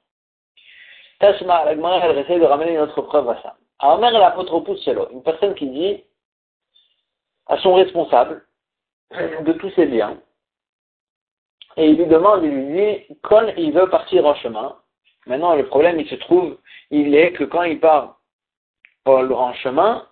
Tashma, 1.21 1.65
la 1.65 1.75
Gemara, 1.75 2.07
elle 2.07 2.19
essaie 2.19 2.39
de 2.39 2.45
ramener 2.45 2.73
une 2.73 2.81
autre 2.81 3.01
preuve 3.03 3.29
à 3.29 3.41
ça. 3.43 3.57
Mère 3.99 4.13
l'apôtre 4.13 4.77
Selo, 4.79 5.09
une 5.13 5.23
personne 5.23 5.55
qui 5.55 5.69
dit 5.69 6.05
à 7.47 7.59
son 7.59 7.75
responsable 7.75 8.47
de 9.13 9.53
tous 9.53 9.71
ses 9.71 9.87
biens, 9.87 10.19
et 11.77 11.89
il 11.89 11.97
lui 11.97 12.07
demande, 12.07 12.45
il 12.45 12.51
lui 12.51 12.73
dit, 12.75 13.17
quand 13.23 13.47
il 13.57 13.73
veut 13.73 13.89
partir 13.91 14.25
en 14.27 14.35
chemin, 14.37 14.77
maintenant 15.27 15.55
le 15.55 15.67
problème 15.67 16.01
il 16.01 16.09
se 16.09 16.15
trouve, 16.15 16.57
il 16.91 17.15
est 17.15 17.33
que 17.33 17.45
quand 17.45 17.65
il 17.65 17.81
part 17.81 18.21
en 19.05 19.53
chemin, 19.55 20.07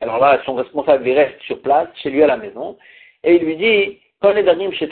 alors 0.00 0.18
là 0.18 0.40
son 0.46 0.54
responsable 0.54 1.06
il 1.06 1.18
reste 1.18 1.40
sur 1.42 1.60
place, 1.60 1.88
chez 1.96 2.10
lui 2.10 2.22
à 2.22 2.28
la 2.28 2.36
maison, 2.36 2.78
et 3.24 3.34
il 3.36 3.42
lui 3.42 3.56
dit, 3.56 4.00
quand 4.22 4.32
les 4.32 4.42
derniers 4.42 4.72
chez 4.72 4.88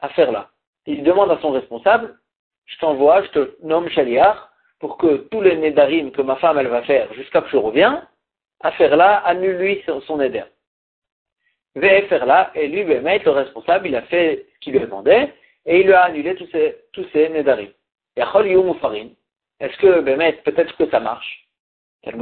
à 0.00 0.08
faire 0.08 0.32
là. 0.32 0.48
Il 0.86 1.02
demande 1.02 1.30
à 1.30 1.38
son 1.40 1.50
responsable, 1.50 2.18
je 2.66 2.78
t'envoie, 2.78 3.22
je 3.22 3.30
te 3.30 3.56
nomme 3.62 3.88
Shaliach, 3.88 4.36
pour 4.78 4.98
que 4.98 5.28
tous 5.30 5.40
les 5.40 5.56
nédarim 5.56 6.10
que 6.10 6.22
ma 6.22 6.36
femme 6.36 6.58
elle 6.58 6.68
va 6.68 6.82
faire 6.82 7.12
jusqu'à 7.14 7.40
que 7.40 7.48
je 7.48 7.56
reviens, 7.56 8.06
à 8.60 8.72
faire 8.72 8.96
là, 8.96 9.18
annule-lui 9.18 9.82
son 10.06 10.20
éder. 10.20 10.44
faire 11.74 12.26
là, 12.26 12.50
et 12.54 12.68
lui, 12.68 12.84
Bémet, 12.84 13.20
le 13.20 13.30
responsable, 13.30 13.88
il 13.88 13.96
a 13.96 14.02
fait 14.02 14.46
ce 14.54 14.60
qu'il 14.60 14.72
lui 14.72 14.80
demandait, 14.80 15.34
et 15.66 15.80
il 15.80 15.86
lui 15.86 15.92
a 15.92 16.04
annulé 16.04 16.34
tous 16.34 16.48
ces, 16.52 16.76
tous 16.92 17.06
ces 17.12 17.28
nédarim. 17.28 17.68
Est-ce 18.16 19.76
que 19.78 20.00
Bémet, 20.00 20.32
peut-être 20.44 20.76
que 20.76 20.88
ça 20.90 21.00
marche? 21.00 21.48
C'est 22.04 22.12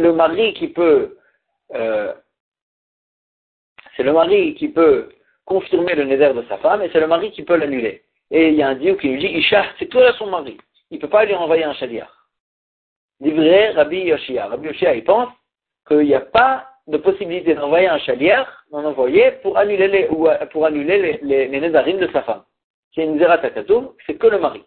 le 0.00 0.12
mari 0.12 0.54
qui 0.54 0.68
peut, 0.68 1.18
euh, 1.74 2.14
c'est 3.96 4.02
le 4.02 4.12
mari 4.12 4.54
qui 4.54 4.68
peut 4.68 5.10
confirmer 5.44 5.94
le 5.94 6.04
néder 6.04 6.32
de 6.34 6.42
sa 6.48 6.58
femme, 6.58 6.82
et 6.82 6.90
c'est 6.92 7.00
le 7.00 7.06
mari 7.06 7.30
qui 7.30 7.42
peut 7.42 7.56
l'annuler. 7.56 8.02
Et 8.30 8.48
il 8.48 8.54
y 8.54 8.62
a 8.62 8.68
un 8.68 8.74
dieu 8.74 8.94
qui 8.96 9.08
lui 9.08 9.18
dit, 9.18 9.26
Isha, 9.26 9.64
c'est 9.78 9.86
toi 9.86 10.12
son 10.14 10.26
mari. 10.26 10.56
Il 10.90 10.96
ne 10.96 11.00
peut 11.00 11.08
pas 11.08 11.24
lui 11.24 11.34
envoyer 11.34 11.64
un 11.64 11.74
shaliach. 11.74 12.08
Livré 13.20 13.70
Rabbi 13.70 13.98
Yoshia. 13.98 14.46
Rabbi 14.46 14.68
Yoshia, 14.68 14.94
il 14.94 15.04
pense 15.04 15.28
qu'il 15.86 15.98
n'y 15.98 16.14
a 16.14 16.20
pas 16.20 16.68
de 16.86 16.96
possibilité 16.98 17.54
d'envoyer 17.54 17.88
un 17.88 17.98
shaliach, 17.98 18.48
d'en 18.70 18.84
envoyer 18.84 19.32
pour 19.42 19.56
annuler 19.56 19.88
les, 19.88 20.08
ou 20.08 20.28
pour 20.52 20.66
annuler 20.66 21.18
les, 21.22 21.48
les, 21.48 21.60
de 21.60 22.08
sa 22.12 22.22
femme. 22.22 22.44
C'est 22.94 23.04
une 23.04 23.18
zerat 23.18 23.40
c'est 24.06 24.14
que 24.18 24.26
le 24.26 24.38
mari. 24.38 24.64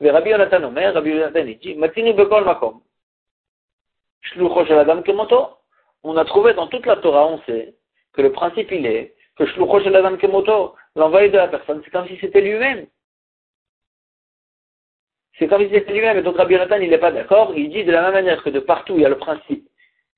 Mais 0.00 0.10
Rabbi 0.10 0.30
Yonatan 0.30 0.64
Omer, 0.64 0.92
Rabbi 0.92 1.10
Yonatan 1.10 1.44
dit, 1.44 1.74
Matini 1.76 2.12
bekol 2.12 2.44
makom. 2.44 2.80
Shlucho 4.22 4.64
shel 4.66 5.02
kemoto. 5.04 5.58
On 6.02 6.16
a 6.16 6.24
trouvé 6.24 6.52
dans 6.52 6.66
toute 6.66 6.84
la 6.84 6.96
Torah, 6.96 7.26
on 7.26 7.38
sait, 7.42 7.74
que 8.12 8.20
le 8.20 8.30
principe 8.30 8.70
il 8.72 8.84
est 8.84 9.13
que 9.36 9.46
Shlucho 9.46 9.80
shel 9.80 9.92
l'envoyé 10.96 11.28
de 11.28 11.36
la 11.36 11.48
personne, 11.48 11.82
c'est 11.84 11.90
comme 11.90 12.06
si 12.06 12.16
c'était 12.20 12.40
lui-même. 12.40 12.86
C'est 15.38 15.48
comme 15.48 15.62
si 15.62 15.70
c'était 15.70 15.92
lui-même. 15.92 16.18
Et 16.18 16.22
donc 16.22 16.36
Rabbi 16.36 16.54
Nathan, 16.54 16.76
il 16.76 16.90
n'est 16.90 16.98
pas 16.98 17.10
d'accord. 17.10 17.52
Il 17.56 17.70
dit 17.70 17.84
de 17.84 17.92
la 17.92 18.02
même 18.02 18.12
manière 18.12 18.42
que 18.42 18.50
de 18.50 18.60
partout, 18.60 18.94
il 18.96 19.02
y 19.02 19.06
a 19.06 19.08
le 19.08 19.18
principe 19.18 19.68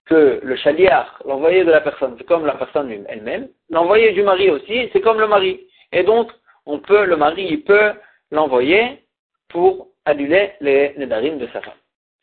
que 0.04 0.40
le 0.42 0.56
chaliar, 0.56 1.20
l'envoyé 1.24 1.64
de 1.64 1.70
la 1.70 1.80
personne, 1.80 2.14
c'est 2.16 2.24
comme 2.24 2.46
la 2.46 2.54
personne 2.54 3.04
elle-même. 3.08 3.48
L'envoyé 3.70 4.12
du 4.12 4.22
mari 4.22 4.50
aussi, 4.50 4.88
c'est 4.92 5.00
comme 5.00 5.18
le 5.18 5.26
mari. 5.26 5.66
Et 5.92 6.04
donc, 6.04 6.30
on 6.64 6.78
peut, 6.78 7.04
le 7.04 7.16
mari, 7.16 7.46
il 7.50 7.64
peut 7.64 7.92
l'envoyer 8.30 9.02
pour 9.48 9.88
annuler 10.04 10.52
les 10.60 10.94
nedarim 10.96 11.38
de 11.38 11.46
sa 11.48 11.60
femme. 11.60 11.74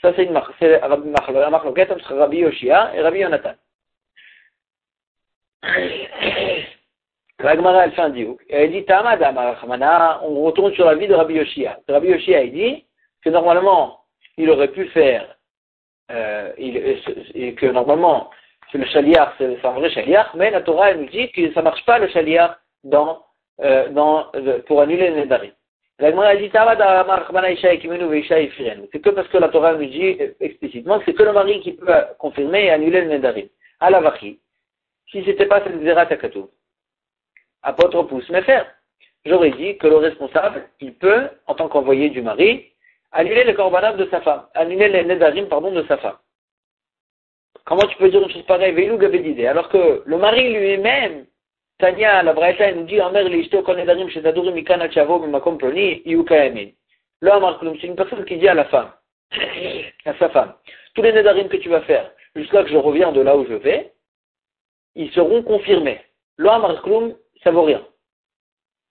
Ça, 0.02 0.14
c'est 0.16 0.26
la 0.26 1.50
marque 1.50 1.66
entre 1.66 2.14
Rabbi 2.14 2.38
Yoshia 2.38 2.96
et 2.96 3.02
Rabbi 3.02 3.20
Yonatan. 3.20 3.56
La 7.44 7.56
Gemara, 7.56 7.84
elle 7.84 7.92
fait 7.92 8.02
un 8.02 8.10
diouk. 8.10 8.40
Elle 8.50 8.72
dit, 8.72 8.86
on 8.90 10.44
retourne 10.44 10.74
sur 10.74 10.86
la 10.86 10.96
vie 10.96 11.08
de 11.08 11.14
Rabbi 11.14 11.34
Yoshia. 11.34 11.78
Rabbi 11.90 12.08
Yoshia, 12.08 12.44
il 12.44 12.54
dit 12.54 12.86
que 13.22 13.30
normalement, 13.30 14.00
il 14.38 14.50
aurait 14.50 14.70
pu 14.70 14.88
faire, 14.88 15.36
euh, 16.12 16.54
il, 16.58 16.78
et 17.36 17.54
que 17.54 17.66
normalement, 17.66 18.30
le 18.74 18.86
chaliar, 18.86 19.36
c'est 19.38 19.64
un 19.64 19.72
vrai 19.72 19.90
chaliar, 19.90 20.32
mais 20.36 20.52
la 20.52 20.62
Torah, 20.62 20.92
elle 20.92 21.02
nous 21.02 21.10
dit 21.10 21.30
que 21.32 21.52
ça 21.54 21.60
ne 21.60 21.66
marche 21.66 21.86
pas 21.86 22.00
le 22.00 22.08
chaliar 22.08 22.58
dans, 22.86 23.26
euh, 23.62 23.90
dans, 23.90 24.28
euh, 24.36 24.60
pour 24.66 24.80
annuler 24.80 25.10
les 25.10 25.18
nedarim. 25.18 25.52
Elle 26.00 26.16
dit, 26.40 26.50
c'est 28.92 29.00
que 29.02 29.10
parce 29.10 29.28
que 29.28 29.38
la 29.38 29.50
Torah 29.50 29.74
nous 29.74 29.86
dit 29.86 30.18
explicitement 30.40 30.98
que 31.00 31.06
c'est 31.06 31.14
que 31.14 31.24
le 31.24 31.34
mari 31.34 31.60
qui 31.60 31.74
peut 31.74 31.92
confirmer 32.18 32.66
et 32.66 32.72
annuler 32.72 33.02
le 33.02 33.10
nedarim. 33.10 33.48
À 33.80 33.90
la 33.90 34.02
si 35.12 35.24
c'était 35.26 35.46
pas 35.46 35.62
cette 35.64 35.82
zérat 35.84 36.08
mais 38.30 38.42
faire. 38.44 38.66
J'aurais 39.26 39.52
dit 39.52 39.78
que 39.78 39.88
le 39.88 39.98
responsable, 39.98 40.68
il 40.82 40.96
peut, 40.96 41.30
en 41.48 41.56
tant 41.56 41.70
qu'envoyé 41.70 42.10
du 42.10 42.22
mari, 42.22 42.66
annuler 43.12 43.46
les 43.46 43.54
corbanables 43.54 43.98
de 43.98 44.10
sa 44.10 44.22
femme, 44.22 44.44
annuler 44.54 44.90
les 44.90 45.04
nedarim, 45.06 45.48
pardon, 45.48 45.72
de 45.72 45.84
sa 45.84 45.98
femme. 45.98 46.18
Comment 47.66 47.88
tu 47.88 47.96
peux 47.98 48.10
dire 48.10 48.22
une 48.22 48.30
chose 48.30 48.46
pareille, 48.46 49.48
alors 49.48 49.70
que 49.70 50.04
le 50.06 50.18
mari 50.18 50.54
lui-même, 50.54 51.26
Tania, 51.80 52.22
la 52.22 52.34
Braïta, 52.34 52.72
nous 52.74 52.84
dit, 52.84 53.00
Amer 53.00 53.24
l'ishto 53.30 53.62
konedarim 53.64 54.10
shedadurim 54.10 54.58
ikana 54.58 54.92
chavo 54.92 55.20
mimakom 55.20 55.58
ploni, 55.58 56.02
iu 56.06 56.24
kayamin. 56.26 56.72
c'est 57.22 57.88
une 57.88 57.96
personne 57.96 58.26
qui 58.26 58.38
dit 58.38 58.48
à 58.48 58.54
la 58.54 58.66
femme, 58.66 58.92
à 60.06 60.14
sa 60.20 60.30
femme, 60.30 60.54
tous 60.94 61.02
les 61.02 61.14
nedarim 61.14 61.48
que 61.48 61.58
tu 61.58 61.70
vas 61.70 61.82
faire, 61.82 62.12
jusqu'à 62.36 62.64
que 62.64 62.70
je 62.70 62.78
reviens 62.78 63.14
de 63.14 63.22
là 63.22 63.38
où 63.38 63.46
je 63.46 63.54
vais, 63.54 63.94
ils 64.96 65.12
seront 65.12 65.42
confirmés. 65.44 66.02
Lo 66.38 66.50
ça 67.44 67.52
vaut 67.52 67.64
rien. 67.64 67.86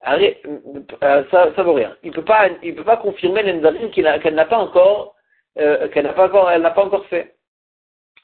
Euh, 0.08 1.24
ça, 1.30 1.54
ça 1.54 1.62
vaut 1.62 1.74
rien. 1.74 1.96
Il 2.02 2.10
peut 2.10 2.24
pas, 2.24 2.48
il 2.62 2.74
peut 2.74 2.84
pas 2.84 2.96
confirmer 2.96 3.42
les 3.42 3.90
qu'elle 3.90 4.34
n'a 4.34 4.44
pas 4.44 4.58
encore, 4.58 5.14
euh, 5.58 5.88
qu'elle 5.88 6.04
n'a 6.04 6.12
pas 6.12 6.26
encore, 6.26 6.50
elle 6.50 6.68
fait. 7.08 7.36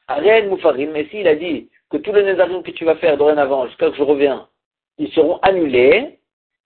Arène 0.09 0.49
Moufarim, 0.49 0.91
mais 0.91 1.05
s'il 1.07 1.29
a 1.29 1.35
dit 1.35 1.71
que 1.91 1.99
tous 1.99 2.13
les 2.13 2.23
Nézarim 2.23 2.63
que 2.63 2.71
tu 2.71 2.85
vas 2.85 2.97
faire 2.97 3.17
dorénavant, 3.17 3.67
jusqu'à 3.67 3.91
que 3.91 3.97
je 3.97 4.03
reviens, 4.03 4.49
ils 4.97 5.13
seront 5.13 5.39
annulés, 5.43 6.19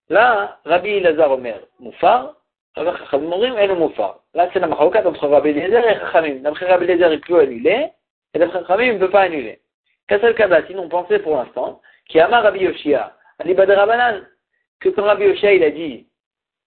là, 0.08 0.58
Rabbi 0.64 1.00
Lazar 1.00 1.32
Omer, 1.32 1.60
Moufar, 1.80 2.36
Chachamim 2.76 3.32
Orim, 3.32 3.58
et 3.58 3.66
le 3.66 3.74
Moufar. 3.74 4.20
Là, 4.34 4.48
c'est 4.52 4.60
la 4.60 4.68
machaokat 4.68 5.06
entre 5.06 5.26
Rabbi 5.26 5.50
Eliezer 5.50 5.86
et 5.86 5.98
Chachamim. 5.98 6.36
D'après 6.36 6.66
Rabbi 6.66 6.84
Eliezer, 6.84 7.12
il 7.12 7.20
peut 7.20 7.40
annuler, 7.40 7.88
et 8.32 8.38
d'après 8.38 8.60
Chachamim, 8.60 8.84
il 8.84 8.94
ne 8.94 8.98
peut 8.98 9.10
pas 9.10 9.22
annuler. 9.22 9.60
Kassel 10.08 10.34
Kadat, 10.34 10.66
sinon 10.68 10.88
pensez 10.88 11.18
pour 11.18 11.36
l'instant, 11.36 11.80
qui 12.08 12.20
a 12.20 12.28
Rabbi 12.28 12.60
Yoshia, 12.60 13.12
Rabanan, 13.44 14.22
que 14.80 14.88
quand 14.90 15.04
Rabbi 15.04 15.24
Yoshia, 15.24 15.54
il 15.54 15.64
a 15.64 15.70
dit 15.70 16.06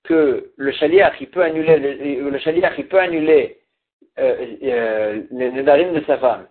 que 0.04 0.52
le 0.56 0.72
Shaliach, 0.72 1.16
il 1.20 1.30
peut 1.30 1.44
annuler, 1.44 1.78
le, 1.78 2.78
il 2.78 2.88
peut 2.88 3.00
annuler 3.00 3.58
euh, 4.20 4.46
euh, 4.64 5.22
les 5.32 5.52
Nédarim 5.52 5.94
de 5.94 6.04
sa 6.06 6.18
femme, 6.18 6.48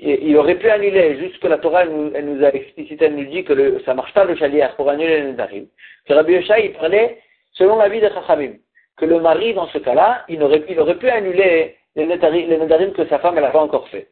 il 0.00 0.36
aurait 0.36 0.56
pu 0.56 0.68
annuler, 0.68 1.18
juste 1.18 1.38
que 1.40 1.48
la 1.48 1.58
Torah 1.58 1.84
elle 1.84 2.24
nous, 2.26 2.44
a 2.44 2.54
explicité, 2.54 3.06
elle 3.06 3.16
nous 3.16 3.24
dit 3.24 3.44
que 3.44 3.52
le, 3.52 3.80
ça 3.84 3.94
marche 3.94 4.12
pas 4.12 4.24
le 4.24 4.36
Shaliach 4.36 4.76
pour 4.76 4.88
annuler 4.90 5.20
les 5.20 5.26
Nédarim. 5.28 5.66
Que 6.06 6.12
Rabbi 6.14 6.34
Yoshia, 6.34 6.60
il 6.60 6.72
parlait 6.72 7.18
selon 7.52 7.76
la 7.76 7.88
vie 7.88 8.00
de 8.00 8.08
Chachamim, 8.08 8.54
que 8.96 9.04
le 9.06 9.20
mari, 9.20 9.54
dans 9.54 9.66
ce 9.68 9.78
cas-là, 9.78 10.24
il 10.28 10.42
aurait, 10.42 10.62
il 10.68 10.78
aurait 10.78 10.98
pu 10.98 11.08
annuler 11.08 11.76
les 11.96 12.06
Nédarim, 12.06 12.92
que 12.92 13.06
sa 13.06 13.18
femme 13.18 13.38
elle 13.38 13.50
pas 13.50 13.60
encore 13.60 13.88
fait. 13.88 14.08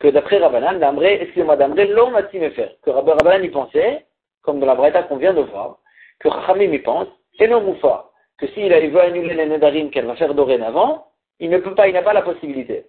Que 0.00 0.08
d'après 0.08 0.38
Rabbanan, 0.38 0.78
d'Amré, 0.78 1.18
excusez-moi, 1.20 1.56
d'Amré, 1.56 1.86
l'homme 1.86 2.16
a. 2.16 2.22
Que 2.22 2.90
Rabbi 2.90 3.10
Rabbanan 3.10 3.44
y 3.44 3.48
pensait, 3.50 4.06
comme 4.42 4.60
dans 4.60 4.66
la 4.66 4.74
Braïta 4.74 5.02
qu'on 5.04 5.16
vient 5.16 5.34
de 5.34 5.42
voir, 5.42 5.78
que 6.18 6.30
Chachamim 6.30 6.72
y 6.72 6.78
pense, 6.78 7.08
et 7.38 7.48
non 7.48 7.60
Moufa, 7.62 8.10
que 8.38 8.46
s'il 8.48 8.72
veut 8.72 9.00
annuler 9.00 9.34
les 9.34 9.46
Nédarim 9.46 9.90
qu'elle 9.90 10.06
va 10.06 10.16
faire 10.16 10.34
dorénavant, 10.34 11.06
il 11.38 11.50
ne 11.50 11.58
peut 11.58 11.74
pas, 11.74 11.88
il 11.88 11.94
n'a 11.94 12.02
pas 12.02 12.12
la 12.12 12.22
possibilité. 12.22 12.86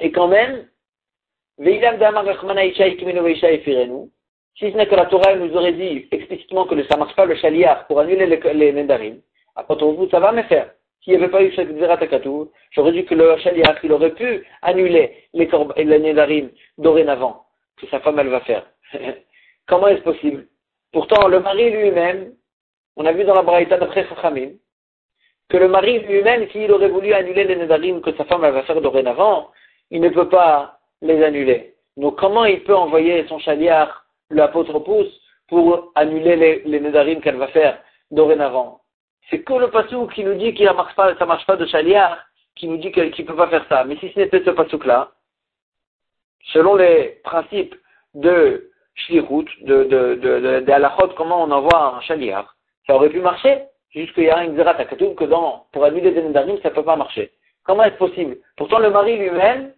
Et 0.00 0.12
quand 0.12 0.28
même, 0.28 0.68
si 1.58 1.64
ce 4.72 4.76
n'est 4.76 4.86
que 4.86 4.94
la 4.94 5.06
Torah 5.06 5.34
nous 5.34 5.56
aurait 5.56 5.72
dit 5.72 6.06
explicitement 6.10 6.66
que 6.66 6.82
ça 6.84 6.94
ne 6.94 7.00
marche 7.00 7.16
pas 7.16 7.24
le 7.24 7.34
chaliar 7.36 7.86
pour 7.86 8.00
annuler 8.00 8.26
les, 8.26 8.40
les 8.54 8.72
Nédarim, 8.72 9.20
après 9.56 9.76
vous, 9.76 10.08
ça 10.10 10.20
va 10.20 10.32
me 10.32 10.42
faire. 10.42 10.70
S'il 11.02 11.12
n'y 11.14 11.22
avait 11.22 11.30
pas 11.30 11.42
eu 11.42 11.52
cette 11.54 11.76
Zeratakatou, 11.78 12.50
j'aurais 12.72 12.92
dit 12.92 13.04
que 13.04 13.14
le 13.14 13.36
chaliar, 13.38 13.76
il 13.82 13.92
aurait 13.92 14.14
pu 14.14 14.46
annuler 14.62 15.24
les, 15.32 15.48
les 15.76 15.98
Nédarim 15.98 16.50
dorénavant, 16.76 17.46
que 17.76 17.86
sa 17.88 18.00
femme, 18.00 18.18
elle 18.18 18.28
va 18.28 18.40
faire. 18.40 18.66
Comment 19.68 19.88
est-ce 19.88 20.02
possible? 20.02 20.46
Pourtant, 20.92 21.28
le 21.28 21.40
mari 21.40 21.70
lui-même, 21.70 22.32
on 22.96 23.04
a 23.04 23.12
vu 23.12 23.24
dans 23.24 23.34
la 23.34 23.42
Braïta 23.42 23.76
d'après 23.76 24.06
Chachamim, 24.08 24.52
que 25.50 25.56
le 25.58 25.68
mari 25.68 26.00
lui-même, 26.00 26.48
s'il 26.50 26.72
aurait 26.72 26.88
voulu 26.88 27.12
annuler 27.12 27.44
les 27.44 27.56
Nédarim 27.56 28.00
que 28.00 28.14
sa 28.16 28.24
femme 28.24 28.40
va 28.40 28.62
faire 28.62 28.80
dorénavant, 28.80 29.50
il 29.90 30.00
ne 30.00 30.08
peut 30.08 30.28
pas 30.28 30.78
les 31.02 31.22
annuler. 31.22 31.74
Donc 31.96 32.18
comment 32.18 32.46
il 32.46 32.64
peut 32.64 32.74
envoyer 32.74 33.26
son 33.28 33.38
chaliar, 33.38 34.06
l'apôtre 34.30 34.78
pouce, 34.78 35.20
pour 35.48 35.92
annuler 35.94 36.36
les, 36.36 36.62
les 36.64 36.80
Nédarim 36.80 37.20
qu'elle 37.20 37.36
va 37.36 37.48
faire 37.48 37.78
dorénavant? 38.10 38.80
C'est 39.28 39.42
que 39.42 39.52
le 39.52 39.70
passou 39.70 40.06
qui 40.06 40.24
nous 40.24 40.34
dit 40.34 40.54
qu'il 40.54 40.66
ne 40.66 40.72
marche 40.72 40.94
pas, 40.94 41.14
marche 41.26 41.46
pas 41.46 41.56
de 41.56 41.66
chaliar, 41.66 42.24
qui 42.56 42.68
nous 42.68 42.78
dit 42.78 42.90
qu'il 42.90 43.04
ne 43.04 43.24
peut 43.26 43.36
pas 43.36 43.48
faire 43.48 43.66
ça. 43.68 43.84
Mais 43.84 43.96
si 43.96 44.10
ce 44.12 44.18
n'était 44.18 44.42
ce 44.44 44.50
passouk-là, 44.50 45.12
selon 46.52 46.76
les 46.76 47.20
principes 47.24 47.74
de 48.14 48.70
Shlichut, 49.06 49.46
de, 49.62 49.84
de, 49.84 50.14
de, 50.16 50.60
de, 50.60 51.14
comment 51.14 51.42
on 51.42 51.50
envoie 51.50 51.96
un 51.96 52.00
chaliar, 52.00 52.56
ça 52.86 52.94
aurait 52.94 53.10
pu 53.10 53.20
marcher. 53.20 53.62
Juste 53.90 54.12
qu'il 54.14 54.24
y 54.24 54.30
a 54.30 54.38
un 54.38 54.48
Xerat 54.48 54.74
que 54.84 55.24
dans, 55.24 55.64
pour 55.72 55.84
annuler 55.84 56.10
des 56.10 56.22
Nedarim, 56.22 56.58
ça 56.62 56.68
ne 56.68 56.74
peut 56.74 56.84
pas 56.84 56.96
marcher. 56.96 57.30
Comment 57.64 57.84
est-ce 57.84 57.96
possible? 57.96 58.36
Pourtant, 58.56 58.80
le 58.80 58.90
mari 58.90 59.16
lui-même, 59.16 59.72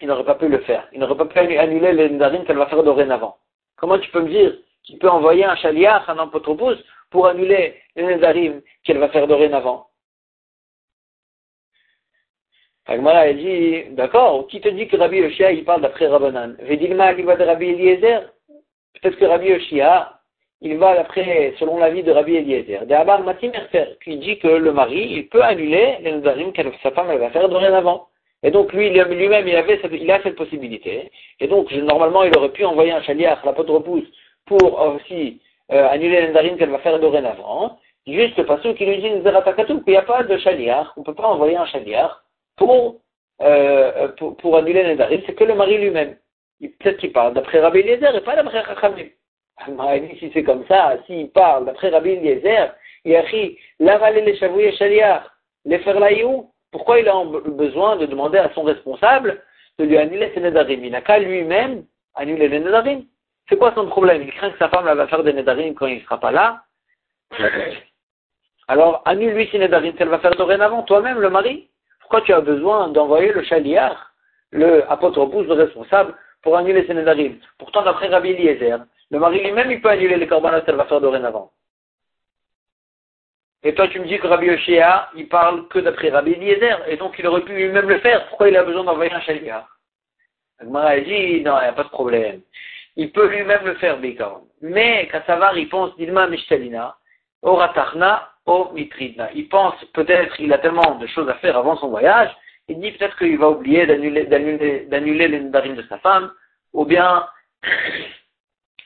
il 0.00 0.08
n'aurait 0.08 0.24
pas 0.24 0.34
pu 0.34 0.48
le 0.48 0.58
faire. 0.58 0.86
Il 0.92 1.00
n'aurait 1.00 1.16
pas 1.16 1.24
pu 1.24 1.38
annuler 1.38 1.92
les 1.92 2.10
Nedarim 2.10 2.44
qu'elle 2.44 2.58
va 2.58 2.66
faire 2.66 2.82
dorénavant. 2.82 3.36
Comment 3.76 3.98
tu 3.98 4.10
peux 4.10 4.20
me 4.20 4.28
dire 4.28 4.54
qu'il 4.82 4.98
peut 4.98 5.08
envoyer 5.08 5.44
un 5.44 5.56
chaliar, 5.56 6.08
un 6.10 6.18
apotropos, 6.18 6.74
pour 7.10 7.26
annuler 7.26 7.80
les 7.96 8.02
Nedarim 8.02 8.60
qu'elle 8.84 8.98
va 8.98 9.08
faire 9.08 9.26
dorénavant? 9.26 9.86
Agmara, 12.86 13.28
elle 13.28 13.38
dit, 13.38 13.94
d'accord, 13.94 14.46
qui 14.48 14.60
te 14.60 14.68
dit 14.68 14.86
que 14.86 14.96
Rabbi 14.96 15.16
Yoshia, 15.16 15.52
il 15.52 15.64
parle 15.64 15.80
d'après 15.80 16.06
Rabbanan? 16.06 16.56
Vedilma, 16.60 17.12
il 17.12 17.24
va 17.24 17.36
de 17.36 17.44
Rabbi 17.44 17.70
Eliezer 17.70 18.20
Peut-être 19.00 19.16
que 19.16 19.24
Rabbi 19.24 19.48
Yoshia, 19.48 20.20
il 20.60 20.76
va 20.76 20.94
d'après, 20.94 21.54
selon 21.58 21.78
l'avis 21.78 22.02
de 22.02 22.12
Rabbi 22.12 22.36
Eliezer, 22.36 22.86
de 22.86 22.94
Abar 22.94 23.22
Matimerfer, 23.22 23.96
qui 24.02 24.18
dit 24.18 24.38
que 24.38 24.48
le 24.48 24.72
mari, 24.72 25.12
il 25.12 25.28
peut 25.28 25.42
annuler 25.42 25.96
les 26.02 26.12
Nedarim 26.12 26.52
que 26.52 26.62
sa 26.82 26.90
femme 26.90 27.10
elle 27.10 27.20
va 27.20 27.30
faire 27.30 27.48
dorénavant. 27.48 28.08
Et 28.42 28.50
donc 28.50 28.72
lui, 28.74 28.90
lui-même, 28.90 29.48
il 29.48 29.56
avait 29.56 29.78
cette, 29.80 29.92
il 29.92 30.10
a 30.10 30.22
cette 30.22 30.36
possibilité. 30.36 31.10
Et 31.40 31.48
donc, 31.48 31.72
normalement, 31.72 32.22
il 32.24 32.36
aurait 32.36 32.50
pu 32.50 32.64
envoyer 32.64 32.92
un 32.92 33.02
chaliar, 33.02 33.40
la 33.44 33.54
pote 33.54 33.70
repousse, 33.70 34.08
pour 34.46 34.80
aussi 34.80 35.40
euh, 35.72 35.88
annuler 35.88 36.20
les 36.22 36.28
Nedarim 36.28 36.56
qu'elle 36.58 36.70
va 36.70 36.78
faire 36.80 36.98
dorénavant. 36.98 37.78
Juste 38.06 38.42
parce 38.42 38.60
qu'il 38.60 38.86
lui 38.86 38.96
dit 38.98 39.08
qu'il 39.08 39.22
n'y 39.22 39.96
a 39.96 40.02
pas 40.02 40.22
de 40.22 40.36
chaliar, 40.38 40.92
on 40.96 41.00
ne 41.00 41.06
peut 41.06 41.14
pas 41.14 41.26
envoyer 41.26 41.56
un 41.56 41.66
chaliar 41.66 42.23
pour, 42.56 43.00
euh, 43.40 44.08
pour, 44.18 44.36
pour, 44.36 44.56
annuler 44.56 44.82
les 44.82 44.90
Nedarim, 44.90 45.20
c'est 45.26 45.34
que 45.34 45.44
le 45.44 45.54
mari 45.54 45.78
lui-même. 45.78 46.16
Peut-être 46.60 46.98
qu'il 46.98 47.12
parle 47.12 47.34
d'après 47.34 47.60
Rabbi 47.60 47.80
Eliezer 47.80 48.14
et 48.14 48.20
pas 48.20 48.36
d'après 48.36 48.64
Chachamim. 48.64 49.08
Si 50.18 50.30
c'est 50.32 50.44
comme 50.44 50.64
ça, 50.66 50.96
s'il 51.06 51.30
parle 51.30 51.66
d'après 51.66 51.90
Rabbi 51.90 52.10
Eliezer, 52.10 52.74
il 53.04 53.14
a 53.14 53.20
écrit 53.20 53.58
l'avaler 53.78 54.22
les 54.22 54.36
chavouilles 54.36 54.74
chaliar, 54.76 55.30
les 55.64 55.78
faire 55.80 55.98
laïou, 55.98 56.50
pourquoi 56.72 56.98
il 56.98 57.08
a 57.08 57.24
besoin 57.46 57.96
de 57.96 58.06
demander 58.06 58.38
à 58.38 58.50
son 58.54 58.62
responsable 58.62 59.42
de 59.78 59.84
lui 59.84 59.96
annuler 59.96 60.32
ses 60.34 60.40
nedarim 60.40 60.84
Il 60.84 60.92
n'a 60.92 61.02
qu'à 61.02 61.18
lui-même 61.18 61.84
annuler 62.14 62.48
les 62.48 62.60
nedarim. 62.60 63.04
C'est 63.48 63.58
quoi 63.58 63.72
son 63.74 63.86
problème? 63.86 64.22
Il 64.22 64.32
craint 64.32 64.50
que 64.50 64.58
sa 64.58 64.68
femme 64.68 64.84
va 64.84 65.06
faire 65.06 65.22
des 65.22 65.32
nedarim 65.32 65.74
quand 65.74 65.86
il 65.86 65.98
ne 65.98 66.02
sera 66.02 66.18
pas 66.18 66.32
là. 66.32 66.62
Alors, 68.68 69.02
annule-lui 69.04 69.48
ses 69.48 69.58
nedarim 69.58 69.94
qu'elle 69.94 70.08
va 70.08 70.18
faire 70.18 70.34
dorénavant, 70.36 70.82
toi-même, 70.82 71.20
le 71.20 71.30
mari? 71.30 71.68
Pourquoi 72.04 72.20
tu 72.20 72.34
as 72.34 72.42
besoin 72.42 72.88
d'envoyer 72.88 73.32
le 73.32 73.42
chaliar, 73.44 74.12
le 74.50 74.90
apôtre 74.92 75.24
le 75.24 75.52
responsable, 75.54 76.14
pour 76.42 76.54
annuler 76.54 76.86
ses 76.86 76.92
nedarim? 76.92 77.38
Pourtant, 77.58 77.80
d'après 77.80 78.08
Rabbi 78.08 78.28
Eliezer, 78.32 78.76
le 79.10 79.18
mari 79.18 79.42
lui-même, 79.42 79.70
il 79.70 79.80
peut 79.80 79.88
annuler 79.88 80.16
les 80.16 80.26
va 80.26 80.60
faire 80.60 81.00
dorénavant. 81.00 81.50
Et 83.62 83.74
toi, 83.74 83.88
tu 83.88 84.00
me 84.00 84.04
dis 84.04 84.18
que 84.18 84.26
Rabbi 84.26 84.48
Yoshia, 84.48 85.08
il 85.16 85.28
parle 85.28 85.66
que 85.68 85.78
d'après 85.78 86.10
Rabbi 86.10 86.32
Eliezer, 86.32 86.86
et 86.88 86.98
donc 86.98 87.14
il 87.18 87.26
aurait 87.26 87.40
pu 87.40 87.54
lui-même 87.54 87.88
le 87.88 87.98
faire. 88.00 88.26
Pourquoi 88.28 88.50
il 88.50 88.56
a 88.58 88.64
besoin 88.64 88.84
d'envoyer 88.84 89.12
un 89.12 89.22
chaliar 89.22 89.66
Agmara 90.60 91.00
dit, 91.00 91.40
non, 91.40 91.56
il 91.58 91.62
n'y 91.62 91.68
a 91.68 91.72
pas 91.72 91.84
de 91.84 91.88
problème. 91.88 92.42
Il 92.96 93.12
peut 93.12 93.28
lui-même 93.28 93.64
le 93.64 93.76
faire, 93.76 93.96
Bikaron. 93.96 94.46
Mais, 94.60 95.08
Kassavar, 95.08 95.56
il 95.56 95.70
pense, 95.70 95.96
Dilma 95.96 96.26
Mishtalina, 96.26 96.96
Oratarna, 97.40 98.28
O 98.46 98.70
Mitridna. 98.74 99.30
Il 99.34 99.48
pense, 99.48 99.74
peut-être, 99.94 100.38
il 100.38 100.52
a 100.52 100.58
tellement 100.58 100.96
de 100.96 101.06
choses 101.06 101.28
à 101.28 101.34
faire 101.34 101.56
avant 101.56 101.76
son 101.76 101.88
voyage, 101.88 102.30
il 102.68 102.78
dit 102.80 102.92
peut-être 102.92 103.16
qu'il 103.18 103.38
va 103.38 103.50
oublier 103.50 103.86
d'annuler, 103.86 105.28
les 105.28 105.40
nedarim 105.40 105.74
de 105.74 105.82
sa 105.82 105.98
femme, 105.98 106.30
ou 106.72 106.84
bien, 106.84 107.26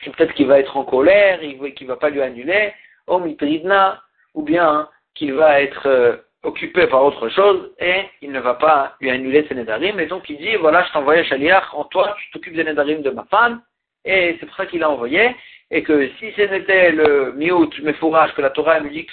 peut-être 0.05 0.35
qu'il 0.35 0.47
va 0.47 0.59
être 0.61 0.77
en 0.77 0.85
colère, 0.85 1.41
qu'il 1.41 1.87
ne 1.87 1.93
va 1.93 1.97
pas 1.97 2.11
lui 2.11 2.23
annuler, 2.23 2.73
O 3.07 3.19
Mitridna, 3.19 4.03
ou 4.35 4.43
bien 4.43 4.89
qu'il 5.15 5.35
va 5.35 5.61
être 5.61 5.87
euh, 5.87 6.17
occupé 6.43 6.87
par 6.87 7.05
autre 7.05 7.29
chose 7.29 7.73
et 7.81 8.03
il 8.23 8.31
ne 8.31 8.41
va 8.41 8.55
pas 8.55 8.97
lui 9.01 9.11
annuler 9.11 9.45
ses 9.49 9.55
nedarim. 9.55 9.99
Et 9.99 10.07
donc 10.07 10.29
il 10.29 10.39
dit, 10.39 10.55
voilà, 10.57 10.85
je 10.85 10.93
t'envoie 10.93 11.23
Shaliach, 11.25 11.75
en 11.75 11.85
toi, 11.85 12.17
tu 12.19 12.31
t'occupes 12.31 12.55
des 12.55 12.65
nedarim 12.65 13.03
de 13.03 13.11
ma 13.11 13.25
femme. 13.25 13.63
Et 14.05 14.37
c'est 14.39 14.47
pour 14.47 14.57
ça 14.57 14.67
qu'il 14.67 14.83
a 14.83 14.91
envoyé. 14.91 15.35
Et 15.71 15.83
que 15.83 16.09
si 16.19 16.33
ce 16.33 16.43
n'était 16.43 16.93
le 16.93 17.33
miout, 17.33 17.71
mais 17.83 17.93
fourrage, 17.95 18.33
que 18.35 18.41
la 18.41 18.51
Torah 18.51 18.81
nous 18.81 18.89
dit 18.89 19.07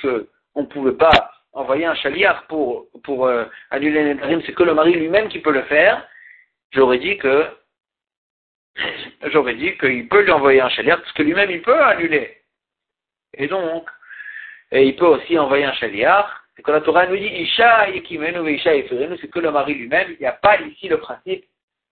qu'on 0.55 0.63
ne 0.63 0.67
pouvait 0.67 0.97
pas 0.97 1.31
envoyer 1.53 1.85
un 1.85 1.95
Shaliach 1.95 2.47
pour, 2.47 2.87
euh, 3.27 3.45
annuler 3.69 4.03
les 4.03 4.13
nedarim, 4.15 4.41
c'est 4.45 4.53
que 4.53 4.63
le 4.63 4.73
mari 4.73 4.93
lui-même 4.93 5.29
qui 5.29 5.39
peut 5.39 5.51
le 5.51 5.63
faire, 5.63 6.07
j'aurais 6.71 6.97
dit 6.97 7.17
que 7.17 7.47
j'aurais 9.31 9.55
dit 9.55 9.77
qu'il 9.77 10.09
peut 10.09 10.23
lui 10.23 10.31
envoyer 10.31 10.61
un 10.61 10.69
Shaliach, 10.69 11.01
parce 11.01 11.13
que 11.13 11.21
lui-même 11.21 11.51
il 11.51 11.61
peut 11.61 11.79
annuler. 11.79 12.41
Et 13.37 13.47
donc, 13.47 13.87
il 14.71 14.95
peut 14.95 15.05
aussi 15.05 15.37
envoyer 15.37 15.65
un 15.65 15.73
chaliar. 15.73 16.43
C'est 16.55 16.63
que 16.63 16.71
la 16.71 16.81
Torah 16.81 17.07
nous 17.07 17.17
dit 17.17 17.27
Isha 17.27 17.89
yekimenu 17.89 18.49
Isha 18.55 18.71
c'est 19.19 19.29
que 19.29 19.39
le 19.39 19.51
mari 19.51 19.73
lui-même. 19.73 20.11
Il 20.11 20.19
n'y 20.19 20.25
a 20.25 20.31
pas 20.31 20.59
ici 20.61 20.87
le 20.87 20.99
principe 20.99 21.45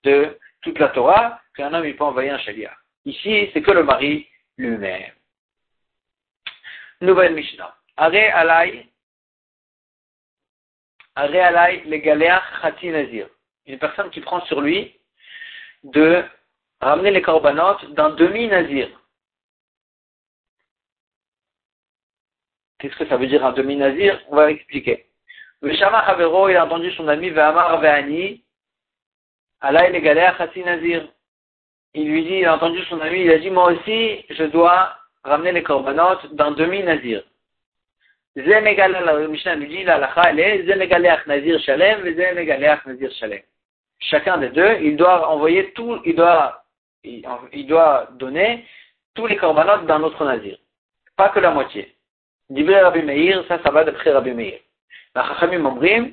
de 0.03 0.37
toute 0.61 0.79
la 0.79 0.89
Torah 0.89 1.41
qu'un 1.55 1.73
homme 1.73 1.85
il 1.85 1.95
peut 1.95 2.03
envoyer 2.03 2.29
un 2.29 2.39
chaliar. 2.39 2.75
Ici, 3.05 3.49
c'est 3.53 3.61
que 3.61 3.71
le 3.71 3.83
mari 3.83 4.27
lui-même. 4.57 5.11
Nouvelle 7.01 7.33
Mishnah. 7.33 7.75
Are 7.97 8.15
alay, 8.15 8.89
are 11.15 11.25
alay 11.25 11.83
le 11.85 11.99
chati 12.61 12.89
nazir. 12.89 13.27
Une 13.65 13.79
personne 13.79 14.09
qui 14.09 14.21
prend 14.21 14.41
sur 14.45 14.61
lui 14.61 14.99
de 15.83 16.23
ramener 16.81 17.11
les 17.11 17.21
corbanotes 17.21 17.93
d'un 17.93 18.09
demi-nazir. 18.11 18.89
Qu'est-ce 22.79 22.95
que 22.97 23.07
ça 23.07 23.17
veut 23.17 23.27
dire 23.27 23.45
un 23.45 23.53
demi-nazir? 23.53 24.19
On 24.29 24.35
va 24.35 24.51
expliquer. 24.51 25.07
Le 25.61 25.73
Shama 25.75 25.99
Havero, 25.99 26.49
il 26.49 26.57
a 26.57 26.65
entendu 26.65 26.91
son 26.91 27.07
ami 27.07 27.29
Ve'amar 27.29 27.79
Ve'ani, 27.79 28.43
Allah 29.61 29.89
il 29.89 29.95
est 29.95 30.65
Nazir. 30.65 31.07
Il 31.93 32.11
lui 32.11 32.23
dit, 32.23 32.39
il 32.39 32.45
a 32.45 32.55
entendu 32.55 32.83
son 32.85 32.99
ami, 32.99 33.21
il 33.21 33.31
a 33.31 33.37
dit, 33.37 33.49
moi 33.49 33.71
aussi, 33.71 34.25
je 34.29 34.43
dois 34.43 34.97
ramener 35.23 35.53
les 35.53 35.63
korbanot 35.63 36.19
d'un 36.33 36.51
demi-nazir. 36.51 37.23
Le 38.35 39.27
Mishnah 39.27 39.55
lui 39.55 39.67
dit, 39.67 39.83
nazir 39.83 41.59
shalem, 41.59 42.03
nazir 42.03 43.11
shalem. 43.11 43.41
Chacun 43.99 44.37
des 44.39 44.49
deux, 44.49 44.79
il 44.81 44.97
doit 44.97 45.29
envoyer 45.29 45.71
tout, 45.73 46.01
il 46.03 46.15
doit, 46.15 46.63
donner 48.13 48.65
tous 49.13 49.27
les 49.27 49.37
korbanot 49.37 49.85
d'un 49.85 50.01
autre 50.01 50.25
nazir. 50.25 50.57
Pas 51.15 51.29
que 51.29 51.39
la 51.39 51.51
moitié. 51.51 51.93
Rabbi 52.49 53.03
Meir, 53.03 53.45
ça, 53.47 53.59
ça 53.63 53.69
va 53.69 53.83
d'après 53.83 54.11
Rabbi 54.11 54.31
Meir. 54.31 54.59
La 55.13 55.23
Chachamim 55.27 56.11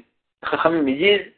Chachamim 0.48 0.83
disent, 0.83 1.33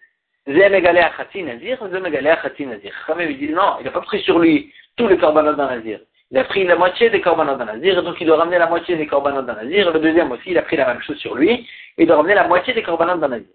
Zé 0.48 0.68
Megalé 0.68 0.98
Achatzi 0.98 1.44
Nazir, 1.44 1.78
Zé 1.90 2.00
Megalé 2.00 2.30
Achatzi 2.30 2.66
Nazir. 2.66 2.92
Chachamim 3.06 3.32
disent, 3.32 3.52
non, 3.52 3.76
il 3.78 3.84
n'a 3.84 3.92
pas 3.92 4.00
pris 4.00 4.20
sur 4.22 4.40
lui 4.40 4.72
tous 4.96 5.06
les 5.06 5.16
korbanot 5.16 5.54
d'un 5.54 5.68
nazir. 5.68 6.00
Il 6.32 6.38
a 6.38 6.44
pris 6.44 6.64
la 6.64 6.76
moitié 6.76 7.10
des 7.10 7.20
korbanot 7.20 7.56
d'un 7.56 7.66
nazir, 7.66 8.02
donc 8.02 8.18
il 8.18 8.26
doit 8.26 8.38
ramener 8.38 8.56
la 8.56 8.66
moitié 8.66 8.96
des 8.96 9.06
korbanot 9.06 9.42
d'un 9.42 9.52
nazir. 9.52 9.92
Le 9.92 10.00
deuxième 10.00 10.32
aussi, 10.32 10.52
il 10.52 10.56
a 10.56 10.62
pris 10.62 10.78
la 10.78 10.86
même 10.86 11.02
chose 11.02 11.18
sur 11.18 11.34
lui, 11.34 11.68
il 11.98 12.06
doit 12.06 12.16
ramener 12.16 12.32
la 12.32 12.48
moitié 12.48 12.72
des 12.72 12.82
korbanot 12.82 13.18
d'un 13.18 13.28
nazir. 13.28 13.54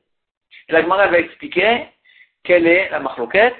Et 0.70 0.74
la 0.74 0.84
Gemara 0.84 1.08
va 1.08 1.18
expliquer 1.18 1.88
quelle 2.44 2.68
est 2.68 2.90
la 2.92 3.00
marloquette 3.00 3.56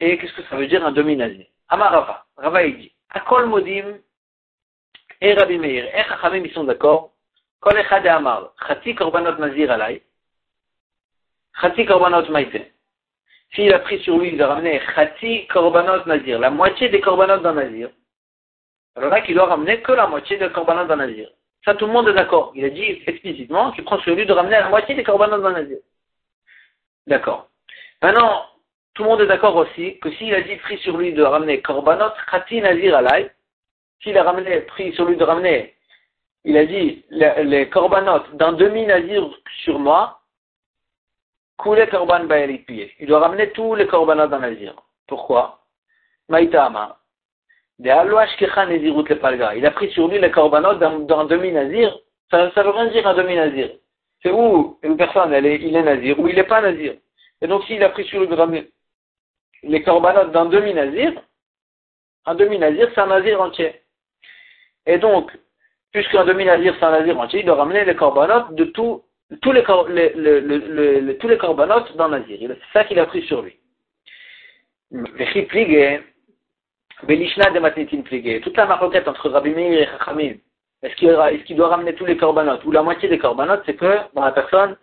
et 0.00 0.16
qu'est-ce 0.16 0.32
que 0.32 0.42
ça 0.44 0.56
veut 0.56 0.66
dire 0.68 0.84
un 0.86 0.92
demi-nazir. 0.92 1.44
Amar 1.68 2.24
Rava, 2.38 2.64
il 2.64 2.78
dit, 2.78 2.92
Akol 3.10 3.44
Modim 3.44 3.98
et 5.20 5.34
Rabbi 5.34 5.58
Meir, 5.58 5.94
et 5.94 6.04
Chachamim 6.04 6.42
ils 6.42 6.52
sont 6.52 6.64
d'accord, 6.64 7.12
Kol 7.60 7.76
Echad 7.76 8.06
Amar, 8.06 8.54
Chati 8.66 8.94
korbanot 8.94 9.36
nazir 9.36 9.70
alay, 9.70 10.02
Chati 11.60 11.84
korbanot 11.84 12.30
maïte. 12.30 12.72
S'il 13.54 13.74
a 13.74 13.80
pris 13.80 14.00
sur 14.00 14.16
lui, 14.16 14.28
il 14.28 14.38
doit 14.38 14.46
ramener 14.46 14.80
Chati 14.94 15.46
korbanot 15.48 16.06
nazir, 16.06 16.38
la 16.38 16.48
moitié 16.48 16.88
des 16.88 17.02
korbanot 17.02 17.42
d'un 17.42 17.52
nazir. 17.52 17.90
Alors 18.96 19.10
là, 19.10 19.20
qu'il 19.20 19.34
doit 19.34 19.46
ramener 19.46 19.82
que 19.82 19.92
la 19.92 20.06
moitié 20.06 20.38
des 20.38 20.50
korbanot 20.50 20.86
d'un 20.86 20.96
nazir. 20.96 21.28
Ça, 21.64 21.74
tout 21.74 21.86
le 21.86 21.92
monde 21.92 22.08
est 22.08 22.14
d'accord. 22.14 22.52
Il 22.54 22.64
a 22.64 22.70
dit 22.70 23.02
explicitement 23.06 23.72
qu'il 23.72 23.84
prend 23.84 23.98
sur 23.98 24.14
lui 24.14 24.24
de 24.24 24.32
ramener 24.32 24.52
la 24.52 24.68
moitié 24.68 24.94
des 24.94 25.04
korbanot 25.04 25.38
d'un 25.38 25.52
nazir. 25.52 25.78
D'accord. 27.06 27.48
Maintenant, 28.02 28.46
tout 28.94 29.02
le 29.02 29.10
monde 29.10 29.20
est 29.20 29.26
d'accord 29.26 29.56
aussi 29.56 29.98
que 29.98 30.10
s'il 30.12 30.34
a 30.34 30.40
dit 30.40 30.56
pris 30.56 30.78
sur 30.78 30.96
lui 30.96 31.12
de 31.12 31.22
ramener 31.22 31.60
korbanot 31.60 32.12
Chati 32.30 32.60
nazir 32.60 32.96
alay, 32.96 33.30
s'il 34.02 34.16
a 34.16 34.22
ramené, 34.22 34.60
pris 34.60 34.92
sur 34.94 35.04
lui 35.04 35.16
de 35.16 35.24
ramener, 35.24 35.74
il 36.44 36.56
a 36.56 36.64
dit 36.64 37.04
les, 37.10 37.44
les 37.44 37.68
korbanot 37.68 38.22
d'un 38.34 38.52
demi-nazir 38.52 39.28
sur 39.64 39.78
moi, 39.78 40.20
Koule 41.58 41.88
korban 41.88 42.26
Il 42.98 43.06
doit 43.06 43.20
ramener 43.20 43.50
tous 43.50 43.74
les 43.74 43.86
korbanot 43.86 44.28
d'un 44.28 44.40
nazir. 44.40 44.74
Pourquoi? 45.06 45.60
Maïtama. 46.28 46.98
Il 47.78 47.90
a 49.66 49.70
pris 49.70 49.90
sur 49.90 50.08
lui 50.08 50.18
les 50.18 50.30
korbanot 50.30 50.74
d'un 50.74 51.24
demi-nazir. 51.24 51.98
Ça 52.30 52.46
ne 52.46 52.62
veut 52.62 52.70
rien 52.70 52.86
dire 52.86 53.06
un 53.06 53.14
demi-nazir. 53.14 53.70
C'est 54.22 54.30
où 54.30 54.78
une 54.82 54.96
personne, 54.96 55.32
elle 55.32 55.46
est, 55.46 55.56
il 55.56 55.76
est 55.76 55.82
nazir, 55.82 56.18
ou 56.18 56.26
il 56.28 56.34
n'est 56.34 56.44
pas 56.44 56.62
nazir? 56.62 56.94
Et 57.42 57.46
donc 57.46 57.64
s'il 57.64 57.82
a 57.84 57.90
pris 57.90 58.04
sur 58.04 58.20
lui 58.20 58.28
les 59.62 59.82
korbanot 59.82 60.30
d'un 60.30 60.46
demi-nazir, 60.46 61.12
un 62.24 62.34
demi-nazir, 62.34 62.90
c'est 62.94 63.00
un 63.00 63.06
nazir 63.06 63.40
entier. 63.40 63.74
Et 64.86 64.98
donc, 64.98 65.30
puisqu'un 65.92 66.24
demi-nazir, 66.24 66.74
c'est 66.78 66.84
un 66.86 66.92
nazir 66.92 67.18
entier, 67.18 67.40
il 67.40 67.46
doit 67.46 67.56
ramener 67.56 67.84
les 67.84 67.94
korbanot 67.94 68.52
de 68.52 68.64
tous 68.64 69.02
les, 69.52 69.64
les, 70.14 70.40
les, 71.00 71.18
tous 71.18 71.28
les 71.28 71.38
corbanotes 71.38 71.96
dans 71.96 72.08
Nazir. 72.08 72.38
C'est 72.40 72.72
ça 72.72 72.84
qu'il 72.84 72.98
a 72.98 73.06
pris 73.06 73.22
sur 73.22 73.42
lui. 73.42 73.58
Toute 77.00 78.56
la 78.56 78.66
maroquette 78.66 79.08
entre 79.08 79.28
Rabbi 79.28 79.50
Meir 79.50 79.82
et 79.82 79.86
Chachamim, 79.86 80.34
est-ce 80.82 80.94
qu'il 81.44 81.56
doit 81.56 81.68
ramener 81.68 81.94
tous 81.94 82.06
les 82.06 82.16
corbanotes 82.16 82.64
ou 82.64 82.70
la 82.70 82.82
moitié 82.82 83.08
des 83.08 83.18
corbanotes 83.18 83.62
C'est 83.66 83.76
que 83.76 83.98
dans 84.14 84.24
la 84.24 84.32
personne 84.32 84.76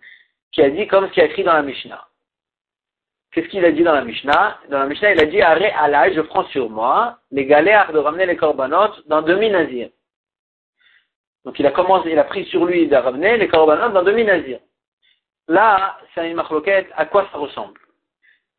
qui 0.52 0.62
a 0.62 0.70
dit 0.70 0.86
comme 0.86 1.08
ce 1.08 1.12
qu'il 1.12 1.22
a 1.22 1.26
écrit 1.26 1.44
dans 1.44 1.54
la 1.54 1.62
Mishnah. 1.62 2.06
Qu'est-ce 3.32 3.48
qu'il 3.48 3.64
a 3.64 3.72
dit 3.72 3.82
dans 3.82 3.94
la 3.94 4.04
Mishnah? 4.04 4.58
Dans 4.68 4.78
la 4.78 4.86
Mishnah, 4.86 5.12
il 5.12 5.20
a 5.20 5.26
dit 5.26 5.42
Arrêt 5.42 5.72
Allah, 5.72 6.12
je 6.12 6.20
prends 6.20 6.44
sur 6.46 6.70
moi 6.70 7.18
les 7.32 7.46
galères 7.46 7.92
de 7.92 7.98
ramener 7.98 8.26
les 8.26 8.36
corbanotes 8.36 9.02
dans 9.08 9.22
demi-nazir. 9.22 9.88
Donc 11.44 11.58
il 11.58 11.66
a 11.66 11.70
commencé, 11.70 12.10
il 12.10 12.18
a 12.18 12.24
pris 12.24 12.44
sur 12.46 12.64
lui 12.64 12.86
de 12.86 12.96
ramener 12.96 13.36
les 13.36 13.48
korbanot 13.48 13.90
dans 13.90 14.02
demi-nazir. 14.02 14.60
Là, 15.48 15.98
c'est 16.14 16.28
une 16.28 16.36
marloquette, 16.36 16.88
à 16.96 17.04
quoi 17.04 17.28
ça 17.30 17.38
ressemble? 17.38 17.78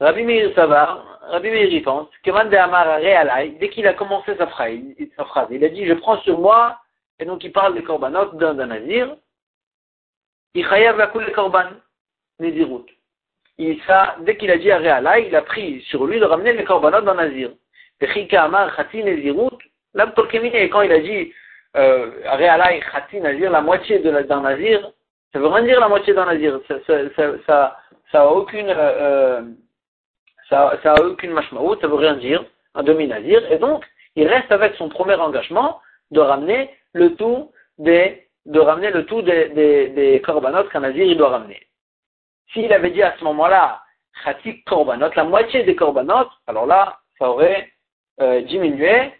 Rabbi 0.06 0.24
Meir 0.24 0.54
Savar, 0.54 1.20
Rabbi 1.32 1.50
Meir 1.50 1.74
y 1.74 1.82
pense, 1.82 2.08
dès 2.24 3.70
qu'il 3.70 3.88
a 3.88 3.94
commencé 3.94 4.36
sa 4.38 4.46
phrase, 4.46 5.48
il 5.50 5.66
a 5.66 5.70
dit, 5.70 5.88
je 5.88 5.94
prends 5.96 6.20
sur 6.20 6.38
moi, 6.40 6.78
et 7.18 7.26
donc 7.26 7.44
il 7.44 7.52
parle 7.52 7.74
des 7.74 7.82
korbanot 7.82 8.34
d'un 8.34 8.54
nazir, 8.54 9.16
il 10.54 10.64
la 10.64 11.08
korban, 11.34 11.70
nazirut. 12.40 12.86
Il, 13.58 13.82
ça, 13.88 14.18
dès 14.20 14.38
qu'il 14.38 14.52
a 14.52 14.60
dit 14.60 14.70
à 14.70 15.20
il 15.20 15.36
a 15.36 15.42
pris 15.42 15.82
sur 15.90 16.06
lui 16.06 16.20
de 16.20 16.26
ramener 16.26 16.54
les 16.54 16.66
korbanot 16.66 17.02
d'un 17.02 17.16
nazir. 17.16 17.50
Amar 18.34 18.76
Khati 18.76 19.04
Nezirut, 19.04 19.58
là, 19.96 20.14
quand 20.16 20.82
il 20.84 20.92
a 20.92 21.00
dit, 21.00 21.34
euh, 21.78 22.12
Réalaï 22.26 22.80
Khati 22.92 23.22
Nazir, 23.22 23.50
la 23.50 23.62
moitié 23.62 23.98
d'un 23.98 24.42
Nazir, 24.42 24.92
ça 25.34 25.40
veut 25.40 25.48
rien 25.48 25.64
dire 25.64 25.80
la 25.80 25.88
moitié 25.88 26.14
d'un 26.14 26.26
Nazir. 26.26 26.60
Ça, 26.68 26.76
ça, 26.86 26.94
ça, 27.48 27.78
ça, 28.12 28.22
a 28.22 28.28
aucune, 28.28 28.70
euh, 28.70 29.42
ça, 30.50 30.78
ça 30.84 30.94
a 30.94 31.02
aucune 31.02 31.32
mashmaout, 31.32 31.80
ça 31.80 31.88
veut 31.88 31.96
rien 31.96 32.16
dire, 32.16 32.44
un 32.76 32.84
demi-Nazir. 32.84 33.52
Et 33.52 33.58
donc, 33.58 33.86
il 34.16 34.28
reste 34.28 34.52
avec 34.52 34.76
son 34.76 34.90
premier 34.90 35.16
engagement 35.16 35.82
de 36.12 36.20
ramener 36.20 36.70
le 36.94 37.16
tout 37.16 37.52
des, 37.78 38.28
de 38.46 38.60
ramener 38.60 38.92
le 38.92 39.06
tout 39.06 39.22
des, 39.22 39.50
des, 39.50 39.90
des 39.90 40.22
korbanot 40.22 40.66
qu'un 40.66 40.82
Nazir 40.82 41.06
il 41.06 41.18
doit 41.18 41.30
ramener. 41.30 41.62
S'il 42.54 42.72
avait 42.72 42.92
dit 42.92 43.04
à 43.04 43.16
ce 43.18 43.24
moment-là, 43.24 43.82
Khati 44.24 44.64
korbanot, 44.64 45.10
la 45.16 45.24
moitié 45.24 45.64
des 45.64 45.76
korbanot, 45.76 46.30
alors 46.48 46.66
là, 46.66 47.00
ça 47.20 47.30
aurait 47.30 47.70
euh, 48.22 48.42
diminué 48.42 49.12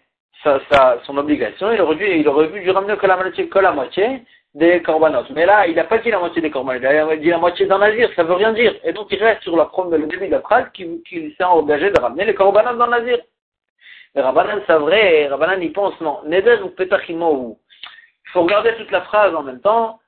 sa, 0.42 1.00
son 1.04 1.16
obligation, 1.16 1.72
il 1.72 1.80
aurait, 1.80 1.96
dû, 1.96 2.06
il 2.06 2.28
aurait 2.28 2.48
dû 2.48 2.70
ramener 2.70 2.96
que 2.96 3.06
la 3.06 3.16
moitié, 3.16 3.48
que 3.48 3.58
la 3.58 3.72
moitié 3.72 4.22
des 4.56 4.82
corbanotes. 4.82 5.28
Mais 5.30 5.44
là, 5.44 5.66
il 5.66 5.74
n'a 5.76 5.84
pas 5.84 5.98
dit 5.98 6.10
la 6.10 6.18
moitié 6.18 6.40
des 6.40 6.50
corbanotes, 6.50 6.82
il 6.82 6.86
a 6.86 7.16
dit 7.16 7.28
la 7.28 7.38
moitié 7.38 7.66
d'un 7.66 7.78
nazir, 7.78 8.08
ça 8.16 8.22
veut 8.22 8.32
rien 8.32 8.54
dire. 8.54 8.74
Et 8.84 8.92
donc 8.94 9.08
il 9.10 9.22
reste 9.22 9.42
sur 9.42 9.54
la, 9.54 9.70
le 9.90 10.06
début 10.06 10.26
de 10.26 10.32
la 10.32 10.40
phrase 10.40 10.64
qu'il 10.72 11.02
s'est 11.36 11.44
engagé 11.44 11.90
de 11.90 12.00
ramener 12.00 12.24
les 12.24 12.34
corbanotes 12.34 12.78
dans 12.78 12.86
le 12.86 12.92
nazir. 12.92 13.18
Mais 14.14 14.22
Rabbanan, 14.22 14.62
c'est 14.66 14.78
vrai, 14.78 15.26
Rabbanan, 15.26 15.62
il 15.62 15.72
pense, 15.74 16.00
non, 16.00 16.20
Neder 16.24 16.62
ou 16.62 16.70
Petachimo 16.70 17.34
ou. 17.34 17.58
Il 18.24 18.30
faut 18.30 18.42
regarder 18.44 18.74
toute 18.76 18.90
la 18.90 19.02
phrase 19.02 19.34
en 19.34 19.42
même 19.42 19.60
temps. 19.60 20.00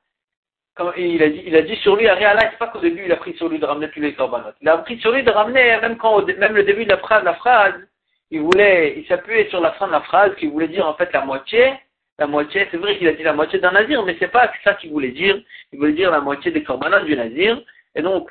Comme 0.75 0.93
il, 0.97 1.23
a 1.23 1.29
dit, 1.29 1.43
il 1.45 1.55
a 1.55 1.63
dit 1.63 1.77
sur 1.77 1.97
lui, 1.97 2.09
Ariala, 2.09 2.51
c'est 2.51 2.59
pas 2.59 2.69
qu'au 2.69 2.79
début 2.79 3.05
il 3.05 3.13
a 3.13 3.17
pris 3.17 3.35
sur 3.35 3.51
lui 3.51 3.59
de 3.59 3.67
ramener 3.67 3.91
tous 3.91 4.01
les 4.01 4.15
corbanotes. 4.15 4.57
Il 4.63 4.69
a 4.71 4.79
pris 4.79 4.99
sur 5.01 5.13
lui 5.13 5.25
de 5.25 5.31
ramener, 5.31 5.79
même 5.83 5.99
quand, 5.99 6.25
même 6.27 6.55
le 6.55 6.63
début 6.63 6.87
de 6.87 6.91
la 6.91 6.99
phrase, 6.99 7.23
la 7.23 7.35
phrase, 7.35 7.75
il 8.31 8.41
voulait, 8.41 8.95
il 8.97 9.07
s'appuyait 9.09 9.51
sur 9.51 9.61
la 9.61 9.73
fin 9.73 9.89
de 9.89 9.93
la 9.93 10.01
phrase 10.01 10.35
qui 10.37 10.47
voulait 10.47 10.69
dire 10.69 10.87
en 10.87 10.95
fait 10.95 11.13
la 11.13 11.25
moitié. 11.27 11.75
La 12.19 12.27
moitié, 12.27 12.67
c'est 12.71 12.79
vrai 12.79 12.99
qu'il 12.99 13.07
a 13.07 13.13
dit 13.13 13.23
la 13.23 13.33
moitié 13.33 13.61
d'un 13.61 13.71
nazir, 13.71 14.05
mais 14.05 14.17
c'est 14.19 14.33
pas 14.33 14.51
ça 14.65 14.75
qu'il 14.75 14.91
voulait 14.91 15.13
dire. 15.13 15.41
Il 15.73 15.79
voulait 15.79 15.93
dire 15.93 16.11
la 16.11 16.21
moitié 16.21 16.51
des 16.51 16.65
corbanotes 16.65 17.05
du 17.05 17.17
nazir. 17.17 17.63
Et 17.95 18.03
donc, 18.03 18.31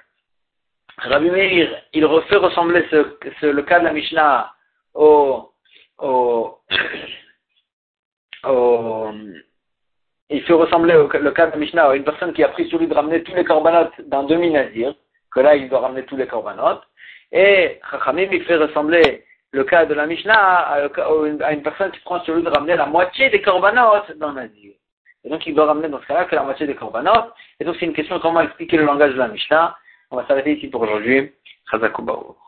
Rabbi 0.98 1.30
Meir, 1.30 1.84
il 1.94 2.06
refait 2.06 2.36
ressembler 2.36 2.86
ce, 2.90 3.46
le 3.46 3.62
cas 3.62 3.80
de 3.80 3.86
la 3.86 3.94
Mishnah 3.94 4.52
au, 4.94 5.52
au, 6.00 6.58
au 8.44 9.12
il 10.30 10.44
fait 10.44 10.54
ressembler 10.54 10.96
au, 10.96 11.08
le 11.08 11.32
cas 11.32 11.48
de 11.48 11.52
la 11.52 11.58
Mishnah 11.58 11.90
à 11.90 11.96
une 11.96 12.04
personne 12.04 12.34
qui 12.34 12.44
a 12.44 12.50
pris 12.50 12.68
sur 12.68 12.80
lui 12.80 12.88
de 12.88 12.94
ramener 12.94 13.24
tous 13.24 13.34
les 13.34 13.46
corbanotes 13.46 13.94
d'un 14.02 14.24
demi-nazir, 14.24 14.94
que 15.32 15.40
là 15.40 15.56
il 15.56 15.70
doit 15.70 15.80
ramener 15.80 16.04
tous 16.04 16.18
les 16.18 16.28
corbanotes. 16.28 16.84
Et 17.32 17.80
Chachamim, 17.90 18.28
il 18.32 18.44
fait 18.44 18.58
ressembler 18.58 19.24
le 19.58 19.64
cas 19.64 19.86
de 19.86 19.94
la 19.96 20.06
Mishnah 20.06 20.90
à 21.44 21.54
une 21.54 21.64
personne 21.64 21.92
qui 21.92 22.00
prend 22.02 22.22
sur 22.22 22.36
lui 22.36 22.44
de 22.44 22.50
ramener 22.50 22.76
la 22.76 22.86
moitié 22.86 23.30
des 23.30 23.42
corbanotes 23.42 24.16
dans 24.18 24.32
Nazir. 24.32 24.74
Et 25.24 25.30
donc 25.30 25.46
il 25.48 25.56
doit 25.56 25.66
ramener 25.66 25.90
dans 25.90 26.00
ce 26.00 26.06
cas-là 26.06 26.26
que 26.26 26.36
la 26.36 26.44
moitié 26.44 26.68
des 26.68 26.76
corbanotes. 26.76 27.34
Et 27.60 27.66
donc 27.66 27.76
c'est 27.80 27.86
une 27.86 27.94
question 27.94 28.20
comment 28.20 28.42
expliquer 28.42 28.78
le 28.78 28.86
langage 28.86 29.14
de 29.14 29.18
la 29.18 29.28
Mishnah. 29.28 29.76
On 30.12 30.16
va 30.16 30.28
s'arrêter 30.28 30.54
ici 30.54 30.68
pour 30.68 30.82
aujourd'hui. 30.82 31.34